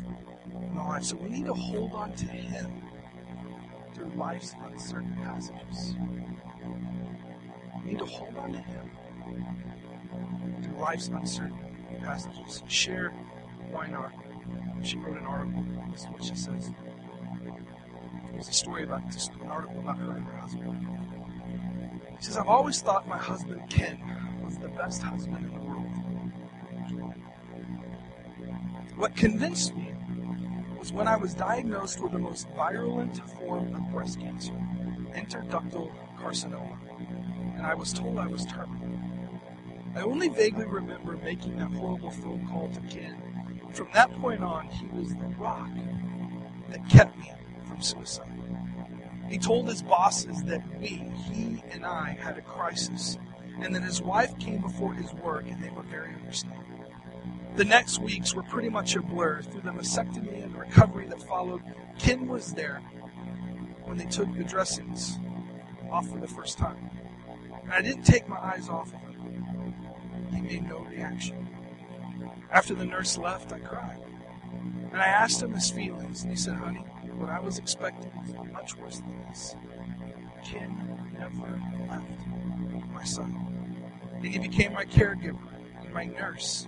and 0.53 0.77
the 0.77 0.81
life. 0.81 1.03
So 1.03 1.17
we 1.17 1.29
need 1.29 1.45
to 1.45 1.53
hold 1.53 1.91
on 1.93 2.13
to 2.13 2.25
Him 2.25 2.81
through 3.93 4.11
life's 4.15 4.53
uncertain 4.65 5.17
passages. 5.21 5.95
We 7.83 7.91
need 7.91 7.99
to 7.99 8.05
hold 8.05 8.37
on 8.37 8.53
to 8.53 8.59
Him 8.59 8.91
through 10.63 10.77
life's 10.79 11.09
uncertain 11.09 11.59
passages. 11.99 12.63
Cher 12.67 13.13
Weinhardt, 13.73 14.13
she 14.83 14.97
wrote 14.97 15.17
an 15.17 15.25
article. 15.25 15.65
This 15.91 16.01
is 16.01 16.07
what 16.07 16.23
she 16.23 16.35
says. 16.35 16.71
Was 18.37 18.49
a 18.49 18.53
story 18.53 18.83
about 18.83 19.09
just 19.09 19.31
an 19.41 19.49
article 19.49 19.79
about 19.79 19.97
her 19.97 20.11
and 20.11 20.23
her 20.23 20.37
husband. 20.37 20.87
She 22.19 22.25
says, 22.25 22.37
I've 22.37 22.47
always 22.47 22.79
thought 22.81 23.07
my 23.07 23.17
husband 23.17 23.67
Ken 23.67 23.97
was 24.45 24.59
the 24.59 24.67
best 24.67 25.01
husband 25.01 25.43
in 25.43 25.53
the 25.55 25.65
world. 25.65 25.87
What 28.95 29.15
convinced 29.15 29.75
me 29.75 29.91
was 30.77 30.93
when 30.93 31.07
I 31.07 31.17
was 31.17 31.33
diagnosed 31.33 31.99
with 31.99 32.11
the 32.11 32.19
most 32.19 32.47
virulent 32.49 33.27
form 33.39 33.73
of 33.73 33.91
breast 33.91 34.19
cancer, 34.19 34.53
intraductal 35.15 35.91
carcinoma, 36.19 36.77
and 37.55 37.65
I 37.65 37.73
was 37.73 37.91
told 37.91 38.19
I 38.19 38.27
was 38.27 38.45
terminal. 38.45 38.99
I 39.95 40.01
only 40.01 40.29
vaguely 40.29 40.65
remember 40.65 41.17
making 41.23 41.57
that 41.57 41.71
horrible 41.71 42.11
phone 42.11 42.47
call 42.51 42.69
to 42.69 42.81
Ken. 42.81 43.17
From 43.73 43.87
that 43.93 44.11
point 44.21 44.43
on, 44.43 44.67
he 44.67 44.85
was 44.87 45.15
the 45.15 45.25
rock 45.39 45.69
that 46.69 46.87
kept 46.89 47.17
me 47.17 47.31
from 47.67 47.81
suicide. 47.81 48.31
He 49.29 49.37
told 49.37 49.67
his 49.67 49.81
bosses 49.81 50.43
that 50.43 50.61
we, 50.79 50.87
he 51.31 51.63
and 51.71 51.85
I, 51.85 52.17
had 52.19 52.37
a 52.37 52.41
crisis, 52.41 53.17
and 53.61 53.75
that 53.75 53.83
his 53.83 54.01
wife 54.01 54.37
came 54.39 54.61
before 54.61 54.93
his 54.93 55.13
work, 55.15 55.45
and 55.47 55.61
they 55.61 55.69
were 55.69 55.83
very 55.83 56.13
understanding. 56.13 56.63
The 57.55 57.65
next 57.65 57.99
weeks 57.99 58.35
were 58.35 58.43
pretty 58.43 58.69
much 58.69 58.95
a 58.95 59.01
blur. 59.01 59.41
Through 59.41 59.61
the 59.61 59.71
mastectomy 59.71 60.43
and 60.43 60.53
the 60.53 60.59
recovery 60.59 61.07
that 61.07 61.21
followed, 61.23 61.63
Ken 61.97 62.27
was 62.27 62.53
there 62.53 62.81
when 63.83 63.97
they 63.97 64.05
took 64.05 64.31
the 64.35 64.43
dressings 64.43 65.17
off 65.89 66.07
for 66.07 66.19
the 66.19 66.27
first 66.27 66.57
time. 66.57 66.89
And 67.63 67.73
I 67.73 67.81
didn't 67.81 68.03
take 68.03 68.29
my 68.29 68.37
eyes 68.37 68.69
off 68.69 68.93
of 68.93 69.01
him. 69.01 69.73
He 70.31 70.41
made 70.41 70.69
no 70.69 70.79
reaction. 70.79 71.47
After 72.51 72.75
the 72.75 72.85
nurse 72.85 73.17
left, 73.17 73.51
I 73.51 73.59
cried. 73.59 73.99
And 74.91 75.01
I 75.01 75.07
asked 75.07 75.41
him 75.41 75.53
his 75.53 75.69
feelings, 75.69 76.23
and 76.23 76.31
he 76.31 76.37
said, 76.37 76.55
Honey, 76.55 76.83
what 77.17 77.29
I 77.29 77.39
was 77.39 77.57
expecting 77.57 78.11
was 78.21 78.51
much 78.51 78.77
worse 78.77 78.97
than 78.97 79.25
this. 79.27 79.55
Ken 80.43 81.13
never 81.13 81.61
left 81.89 82.87
my 82.93 83.03
son. 83.03 83.35
And 84.15 84.25
he 84.25 84.39
became 84.39 84.73
my 84.73 84.85
caregiver 84.85 85.37
and 85.81 85.93
my 85.93 86.05
nurse 86.05 86.67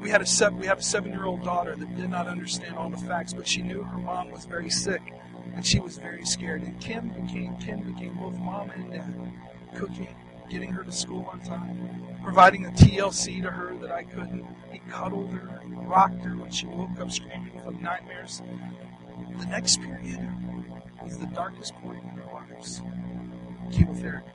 we 0.00 0.10
had 0.10 0.22
a 0.22 0.50
we 0.52 0.66
have 0.66 0.78
a 0.78 0.82
seven-year-old 0.82 1.42
daughter 1.42 1.74
that 1.74 1.96
did 1.96 2.10
not 2.10 2.26
understand 2.26 2.76
all 2.76 2.88
the 2.88 2.96
facts, 2.96 3.32
but 3.32 3.46
she 3.46 3.62
knew 3.62 3.82
her 3.82 3.98
mom 3.98 4.30
was 4.30 4.44
very 4.44 4.70
sick, 4.70 5.02
and 5.54 5.66
she 5.66 5.80
was 5.80 5.98
very 5.98 6.24
scared. 6.24 6.62
And 6.62 6.80
Kim 6.80 7.08
became 7.08 7.56
Kim 7.56 7.80
became 7.80 8.14
both 8.14 8.34
mom 8.38 8.70
and 8.70 8.92
dad, 8.92 9.32
cooking, 9.74 10.14
getting 10.48 10.72
her 10.72 10.82
to 10.82 10.92
school 10.92 11.28
on 11.32 11.40
time, 11.40 12.18
providing 12.22 12.66
a 12.66 12.70
TLC 12.70 13.42
to 13.42 13.50
her 13.50 13.76
that 13.80 13.90
I 13.90 14.02
couldn't. 14.02 14.46
He 14.72 14.80
cuddled 14.90 15.32
her, 15.32 15.60
rocked 15.66 16.22
her 16.22 16.36
when 16.36 16.50
she 16.50 16.66
woke 16.66 16.98
up 17.00 17.10
screaming 17.10 17.60
from 17.64 17.82
nightmares. 17.82 18.42
The 19.38 19.46
next 19.46 19.80
period 19.80 20.20
was 21.02 21.18
the 21.18 21.26
darkest 21.26 21.74
point 21.76 22.02
in 22.02 22.20
our 22.22 22.34
lives. 22.34 22.82
Chemotherapy. 23.72 24.30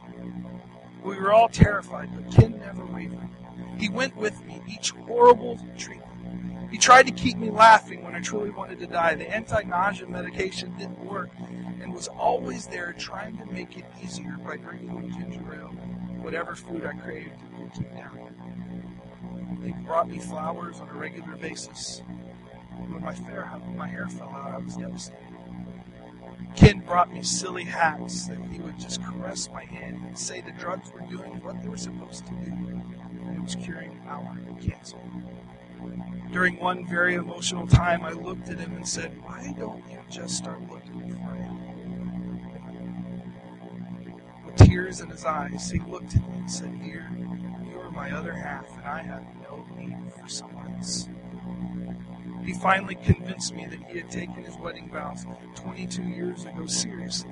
We 1.04 1.18
were 1.18 1.34
all 1.34 1.50
terrified, 1.50 2.10
but 2.16 2.34
Ken 2.34 2.60
never 2.60 2.86
wavered. 2.86 3.30
He 3.78 3.90
went 3.90 4.16
with 4.16 4.44
me 4.46 4.62
each 4.68 4.92
horrible 4.92 5.60
treatment. 5.78 6.10
He 6.72 6.78
tried 6.78 7.06
to 7.08 7.12
keep 7.12 7.38
me 7.38 7.50
laughing 7.50 8.04
when 8.04 8.16
I 8.16 8.22
truly 8.22 8.50
wanted 8.50 8.80
to 8.80 8.88
die. 8.88 9.16
The 9.16 9.30
anti-nausea 9.30 10.08
medication 10.08 10.74
didn't 10.78 11.06
work 11.06 11.30
and 11.82 11.94
was 11.94 12.08
always 12.08 12.66
there 12.68 12.96
trying 12.98 13.38
to 13.38 13.46
make 13.46 13.78
it 13.78 13.86
easier 14.02 14.38
by 14.44 14.58
drinking 14.58 15.12
ginger 15.12 15.54
ale, 15.54 15.76
whatever 16.24 16.56
food 16.56 16.86
I 16.86 16.94
craved 16.94 17.42
down. 17.96 19.60
They 19.62 19.72
brought 19.86 20.10
me 20.10 20.20
flowers 20.20 20.80
on 20.80 20.90
a 20.90 20.94
regular 20.94 21.36
basis. 21.36 22.02
When 22.78 23.02
my 23.02 23.14
hair, 23.14 23.52
my 23.76 23.88
hair 23.88 24.08
fell 24.08 24.30
out, 24.30 24.54
I 24.54 24.58
was 24.58 24.78
devastated. 24.78 25.20
Ken 26.56 26.80
brought 26.80 27.12
me 27.12 27.24
silly 27.24 27.64
hats 27.64 28.28
that 28.28 28.38
he 28.52 28.60
would 28.60 28.80
just 28.80 29.04
caress 29.04 29.50
my 29.52 29.66
hand 29.66 30.02
and 30.06 30.18
say 30.18 30.42
the 30.42 30.52
drugs 30.54 30.92
were 30.94 31.02
doing 31.02 31.42
what 31.44 31.62
they 31.62 31.68
were 31.68 31.78
supposed 31.78 32.26
to 32.26 32.32
do 32.32 32.82
It 33.36 33.42
was 33.42 33.56
curing 33.56 34.00
our 34.08 34.38
cancer. 34.62 34.98
During 36.32 36.58
one 36.60 36.88
very 36.88 37.16
emotional 37.16 37.68
time, 37.68 38.04
I 38.04 38.12
looked 38.12 38.50
at 38.50 38.60
him 38.60 38.76
and 38.76 38.88
said, 38.88 39.12
Why 39.24 39.54
don't 39.58 39.84
you 39.90 40.00
just 40.10 40.38
start 40.38 40.62
looking 40.70 41.02
for 41.02 41.34
him? 41.36 41.73
Tears 44.56 45.02
in 45.02 45.10
his 45.10 45.26
eyes, 45.26 45.70
he 45.70 45.80
looked 45.80 46.16
at 46.16 46.22
me 46.30 46.38
and 46.38 46.52
said, 46.52 46.80
Dear, 46.82 47.10
you 47.70 47.80
are 47.80 47.92
my 47.92 48.12
other 48.12 48.34
half, 48.34 48.70
and 48.78 48.86
I 48.86 49.02
have 49.02 49.24
no 49.42 49.66
need 49.78 49.98
for 50.20 50.28
someone 50.28 50.76
else. 50.76 51.08
He 52.46 52.54
finally 52.54 52.96
convinced 52.96 53.54
me 53.56 53.66
that 53.68 53.80
he 53.90 54.00
had 54.00 54.12
taken 54.12 54.44
his 54.44 54.56
wedding 54.58 54.90
vows 54.92 55.26
22 55.56 56.04
years 56.04 56.46
ago 56.46 56.66
seriously. 56.66 57.32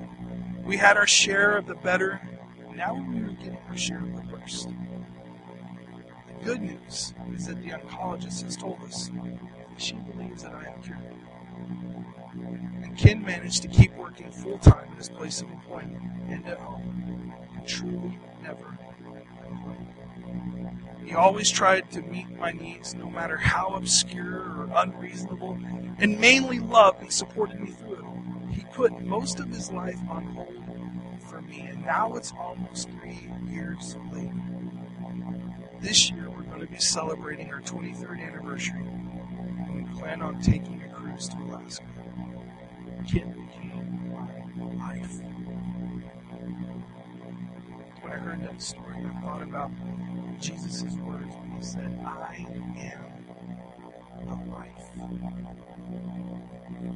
We 0.64 0.76
had 0.76 0.96
our 0.96 1.06
share 1.06 1.56
of 1.58 1.66
the 1.66 1.74
better, 1.74 2.20
now 2.74 2.94
we 2.94 3.22
were 3.22 3.30
getting 3.30 3.58
our 3.68 3.76
share 3.76 3.98
of 3.98 4.16
the 4.16 4.34
worst 4.34 4.68
The 6.28 6.44
good 6.44 6.62
news 6.62 7.14
is 7.34 7.46
that 7.46 7.62
the 7.62 7.70
oncologist 7.70 8.42
has 8.42 8.56
told 8.56 8.82
us 8.82 9.10
she 9.76 9.94
believes 9.94 10.42
that 10.42 10.54
I 10.54 10.72
am 10.72 10.82
cured. 10.82 10.98
And 12.34 12.96
Ken 12.96 13.22
managed 13.22 13.62
to 13.62 13.68
keep 13.68 13.94
working 13.96 14.30
full 14.30 14.58
time 14.58 14.88
at 14.90 14.98
his 14.98 15.08
place 15.08 15.42
of 15.42 15.50
employment 15.50 16.02
and 16.28 16.46
at 16.46 16.58
home, 16.58 17.34
and 17.54 17.66
truly 17.66 18.18
never. 18.42 18.78
He 21.04 21.14
always 21.14 21.50
tried 21.50 21.90
to 21.92 22.02
meet 22.02 22.38
my 22.38 22.52
needs, 22.52 22.94
no 22.94 23.10
matter 23.10 23.36
how 23.36 23.68
obscure 23.74 24.40
or 24.40 24.70
unreasonable, 24.76 25.58
and 25.98 26.18
mainly 26.18 26.58
loved 26.58 27.02
and 27.02 27.12
supported 27.12 27.60
me 27.60 27.70
through 27.70 27.96
it. 27.96 28.54
He 28.54 28.64
put 28.72 28.98
most 29.02 29.40
of 29.40 29.48
his 29.48 29.70
life 29.72 30.00
on 30.08 30.24
hold 30.26 30.62
for 31.28 31.42
me, 31.42 31.60
and 31.60 31.84
now 31.84 32.14
it's 32.14 32.32
almost 32.38 32.88
three 32.90 33.30
years 33.48 33.96
later. 34.12 34.32
This 35.80 36.10
year, 36.10 36.30
we're 36.30 36.42
going 36.44 36.60
to 36.60 36.66
be 36.66 36.78
celebrating 36.78 37.52
our 37.52 37.60
23rd 37.60 38.20
anniversary, 38.20 38.80
and 38.80 39.74
we 39.74 39.98
plan 39.98 40.22
on 40.22 40.40
taking 40.40 40.81
cruise 41.12 41.28
to. 41.28 41.82
Ken 43.08 43.32
became 43.32 44.12
my 44.12 44.86
life. 44.86 45.20
When 48.00 48.12
I 48.12 48.16
heard 48.16 48.42
that 48.42 48.62
story, 48.62 48.96
I 48.96 49.20
thought 49.20 49.42
about 49.42 49.70
Jesus' 50.40 50.94
words 50.94 51.34
when 51.34 51.50
he 51.56 51.62
said, 51.62 51.98
I 52.04 52.46
am 52.78 53.26
the 54.26 54.34
life. 54.50 54.90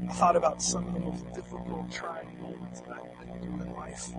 I 0.08 0.12
thought 0.14 0.36
about 0.36 0.62
some 0.62 0.86
of 0.86 0.94
the 0.94 1.00
most 1.00 1.32
difficult, 1.34 1.90
trying 1.90 2.40
moments 2.40 2.80
that 2.82 2.96
I've 2.96 3.26
been 3.26 3.42
through 3.42 3.66
in 3.66 3.74
life. 3.74 4.12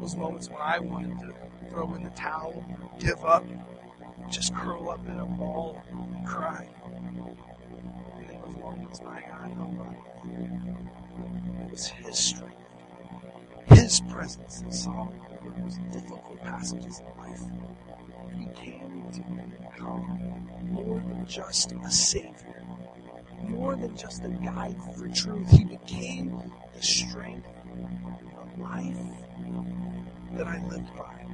Those 0.00 0.16
moments 0.16 0.48
when 0.48 0.60
I 0.60 0.78
wanted 0.78 1.18
to 1.20 1.34
throw 1.70 1.94
in 1.94 2.04
the 2.04 2.10
towel, 2.10 2.64
give 2.98 3.24
up, 3.24 3.44
just 4.30 4.54
curl 4.54 4.90
up 4.90 5.06
in 5.06 5.18
a 5.18 5.26
ball 5.26 5.82
and 5.90 6.26
cry. 6.26 6.68
And 8.72 8.86
those 8.86 9.02
moments, 9.02 9.02
my 9.02 9.48
no 9.48 9.94
It 11.64 11.70
was 11.70 11.86
His 11.88 12.18
strength, 12.18 12.56
His 13.66 14.00
presence 14.00 14.62
that 14.62 14.70
me 15.12 15.20
through 15.40 15.62
those 15.62 15.76
difficult 15.92 16.42
passages 16.42 17.00
in 17.00 17.06
life. 17.22 17.40
He 18.34 18.46
came 18.54 19.04
to 19.12 19.20
become 19.20 20.48
more 20.70 21.00
than 21.00 21.26
just 21.26 21.72
a 21.72 21.90
Savior, 21.90 22.64
more 23.42 23.76
than 23.76 23.94
just 23.94 24.24
a 24.24 24.28
guide 24.28 24.76
for 24.96 25.08
truth. 25.08 25.50
He 25.50 25.64
became 25.64 26.42
the 26.74 26.82
strength 26.82 27.46
of 28.38 28.58
life 28.58 28.96
that 30.32 30.46
I 30.46 30.64
lived 30.66 30.96
by. 30.96 31.26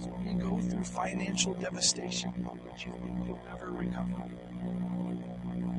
So 0.00 0.08
when 0.08 0.38
you 0.38 0.42
go 0.42 0.60
through 0.60 0.84
financial 0.84 1.54
devastation, 1.54 2.30
which 2.30 2.86
you 2.86 2.92
think 2.92 3.26
you'll 3.26 3.40
never 3.48 3.70
recover, 3.70 4.22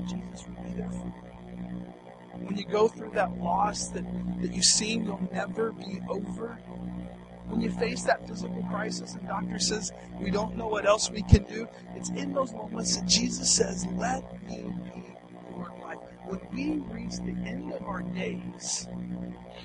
Jesus 0.08 0.48
will 0.48 0.64
be 0.64 0.74
there 0.74 0.90
for 0.90 1.08
you. 1.08 1.34
When 2.46 2.58
you 2.58 2.66
go 2.66 2.88
through 2.88 3.12
that 3.12 3.38
loss 3.38 3.88
that, 3.90 4.06
that 4.42 4.54
you 4.54 4.62
seem 4.62 5.06
you'll 5.06 5.30
never 5.32 5.72
be 5.72 6.00
over, 6.10 6.58
when 7.48 7.62
you 7.62 7.72
face 7.72 8.04
that 8.04 8.28
physical 8.28 8.64
crisis 8.72 9.14
and 9.14 9.28
doctor 9.28 9.60
says 9.60 9.92
we 10.20 10.32
don't 10.32 10.58
know 10.58 10.68
what 10.68 10.86
else 10.86 11.10
we 11.10 11.22
can 11.24 11.44
do, 11.44 11.68
it's 11.96 12.10
in 12.10 12.34
those 12.34 12.54
moments 12.54 12.98
that 12.98 13.08
Jesus 13.08 13.52
says, 13.52 13.86
Let 13.96 14.24
me 14.48 14.74
be. 14.94 15.13
When 16.26 16.40
we 16.54 16.80
reach 16.94 17.18
the 17.18 17.36
end 17.48 17.74
of 17.74 17.84
our 17.84 18.02
days 18.02 18.88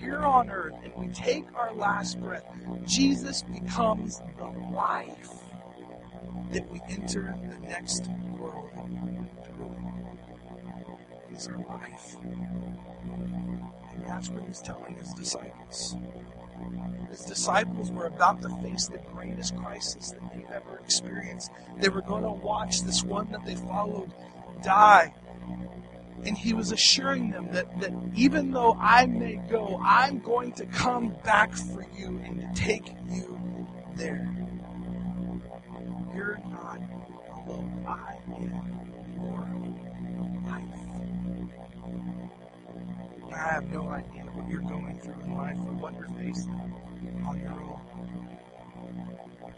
here 0.01 0.19
on 0.19 0.51
earth 0.51 0.75
and 0.83 0.93
we 0.97 1.13
take 1.13 1.45
our 1.55 1.73
last 1.75 2.21
breath, 2.21 2.45
Jesus 2.85 3.43
becomes 3.43 4.21
the 4.39 4.47
life 4.75 5.31
that 6.51 6.71
we 6.71 6.81
enter 6.89 7.35
the 7.49 7.69
next 7.69 8.09
world 8.39 8.71
through. 9.45 9.77
He's 11.31 11.47
our 11.49 11.59
life. 11.69 12.17
And 12.23 14.05
that's 14.07 14.29
what 14.31 14.45
he's 14.45 14.61
telling 14.61 14.95
his 14.97 15.13
disciples. 15.15 15.97
His 17.11 17.21
disciples 17.21 17.91
were 17.91 18.07
about 18.07 18.43
to 18.43 18.49
face 18.63 18.89
the 18.89 18.99
greatest 19.15 19.57
crisis 19.57 20.11
that 20.11 20.33
they've 20.35 20.51
ever 20.51 20.81
experienced. 20.83 21.51
They 21.79 21.89
were 21.89 22.03
going 22.03 22.25
to 22.25 22.31
watch 22.31 22.83
this 22.83 23.05
one 23.05 23.31
that 23.31 23.45
they 23.45 23.55
followed 23.55 24.13
die. 24.63 25.15
And 26.25 26.37
he 26.37 26.53
was 26.53 26.73
assuring 26.73 27.31
them 27.31 27.49
that, 27.53 27.81
that 27.81 27.93
even 28.15 28.51
though 28.51 28.77
I 28.81 29.07
may 29.07 29.37
go, 29.49 29.81
I'm 29.83 30.19
going 30.19 30.53
to 30.53 30.67
come 30.67 31.15
back 31.25 31.55
for 31.55 31.87
you 31.97 32.21
and 32.25 32.41
to 32.41 32.49
take 32.55 32.93
you 33.11 33.39
there. 33.95 34.29
You're 36.15 36.41
not 36.51 36.81
alone. 37.33 37.85
I 37.87 38.17
am 38.37 38.43
your 39.23 39.47
life. 40.51 40.79
I 43.33 43.37
have 43.55 43.71
no 43.71 43.89
idea 43.89 44.23
what 44.23 44.51
you're 44.51 44.63
going 44.63 44.99
through 45.01 45.21
in 45.25 45.35
life 45.37 45.57
or 45.57 45.75
what 45.75 45.95
you're 45.95 46.09
facing 46.19 46.73
on 47.27 47.39
your 47.41 47.53
own. 47.53 47.81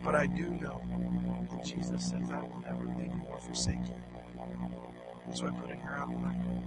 But 0.03 0.15
I 0.15 0.27
do 0.27 0.51
know 0.51 0.81
that 1.51 1.65
Jesus 1.65 2.11
says, 2.11 2.31
I 2.31 2.41
will 2.41 2.63
never 2.65 2.85
leave 2.85 3.13
you 3.13 3.23
or 3.31 3.39
forsake 3.39 3.79
you. 3.87 3.95
So 5.33 5.47
I 5.47 5.51
put 5.51 5.71
in 5.71 5.79
your 5.79 5.97
outline. 5.97 6.67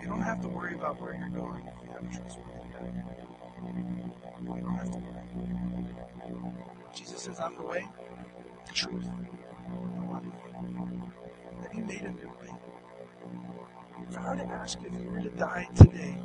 You 0.00 0.08
don't 0.08 0.20
have 0.20 0.40
to 0.42 0.48
worry 0.48 0.74
about 0.74 1.00
where 1.00 1.14
you're 1.14 1.28
going 1.30 1.66
if 1.66 1.74
you 1.82 1.90
have 1.90 2.02
a 2.02 2.08
trustworthy 2.14 2.68
God. 2.72 2.92
You 4.42 4.60
don't 4.60 4.74
have 4.74 4.90
to 4.92 4.98
worry. 4.98 5.16
Jesus 6.94 7.22
says, 7.22 7.40
I'm 7.40 7.56
the 7.56 7.62
way, 7.62 7.86
the 8.66 8.72
truth, 8.72 9.04
the 9.04 10.12
life. 10.12 10.22
And 11.64 11.72
He 11.72 11.80
made 11.80 12.02
a 12.02 12.10
new 12.10 12.28
way. 12.28 12.52
If 14.08 14.18
I 14.18 14.30
were 14.30 14.36
to 14.36 14.44
ask 14.44 14.78
you 14.80 14.86
if 14.92 15.02
you 15.02 15.10
were 15.10 15.20
to 15.20 15.30
die 15.30 15.68
today, 15.74 16.18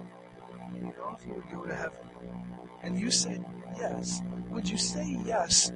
you 0.76 0.82
know 0.82 1.18
if 1.18 1.26
you 1.26 1.34
would 1.34 1.50
go 1.52 1.66
to 1.66 1.76
heaven, 1.76 1.98
and 2.84 3.00
you 3.00 3.10
said 3.10 3.44
yes, 3.78 4.22
would 4.50 4.70
you 4.70 4.78
say 4.78 5.18
yes 5.26 5.72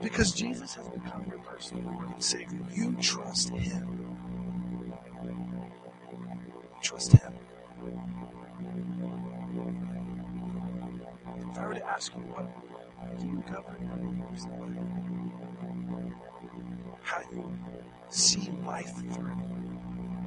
because 0.00 0.32
Jesus 0.32 0.74
has 0.76 0.88
become 0.88 1.26
your 1.28 1.38
personal 1.40 1.92
Lord 1.92 2.08
and 2.08 2.22
Savior? 2.22 2.60
You 2.72 2.96
trust 3.00 3.50
Him. 3.50 4.07
Trust 6.82 7.12
Him. 7.12 7.32
If 11.50 11.58
I 11.58 11.66
were 11.66 11.74
to 11.74 11.86
ask 11.86 12.12
you 12.14 12.20
what 12.20 12.46
do 13.20 13.26
you 13.26 13.42
govern 13.50 13.82
in? 13.82 14.08
How 17.02 17.22
do 17.22 17.36
you 17.36 17.58
see 18.08 18.50
life 18.64 18.92
through? 19.12 19.36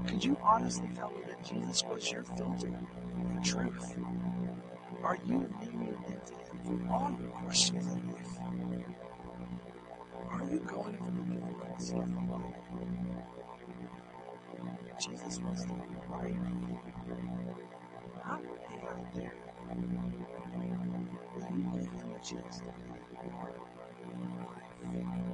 Could 0.08 0.24
you 0.24 0.38
honestly 0.44 0.90
tell 0.96 1.12
me 1.12 1.22
that 1.28 1.44
Jesus 1.44 1.84
was 1.84 2.12
your 2.12 2.24
filter 2.24 2.72
for 3.34 3.42
truth? 3.44 3.98
Are 5.04 5.18
you 5.26 5.50
leaning 5.62 5.96
into 6.06 6.34
Him 6.34 6.88
for 6.88 6.94
all 6.94 7.12
your 7.20 7.32
questions 7.44 7.88
in 7.88 8.08
life? 8.12 8.38
Are 10.30 10.44
you 10.52 10.60
going 10.60 10.98
through 10.98 11.26
the 11.28 11.36
difficult 11.36 11.82
stuff 11.82 11.98
alone? 12.00 13.01
Jesus 15.02 15.40
was 15.40 15.66
right 16.10 16.36
Not 18.24 18.42
way 18.44 18.82
out 18.88 19.14
there. 19.16 19.34
You 21.50 21.64
chance 22.24 22.60
to 22.60 22.66
of 22.66 23.26
your 23.26 23.34
life? 24.94 25.31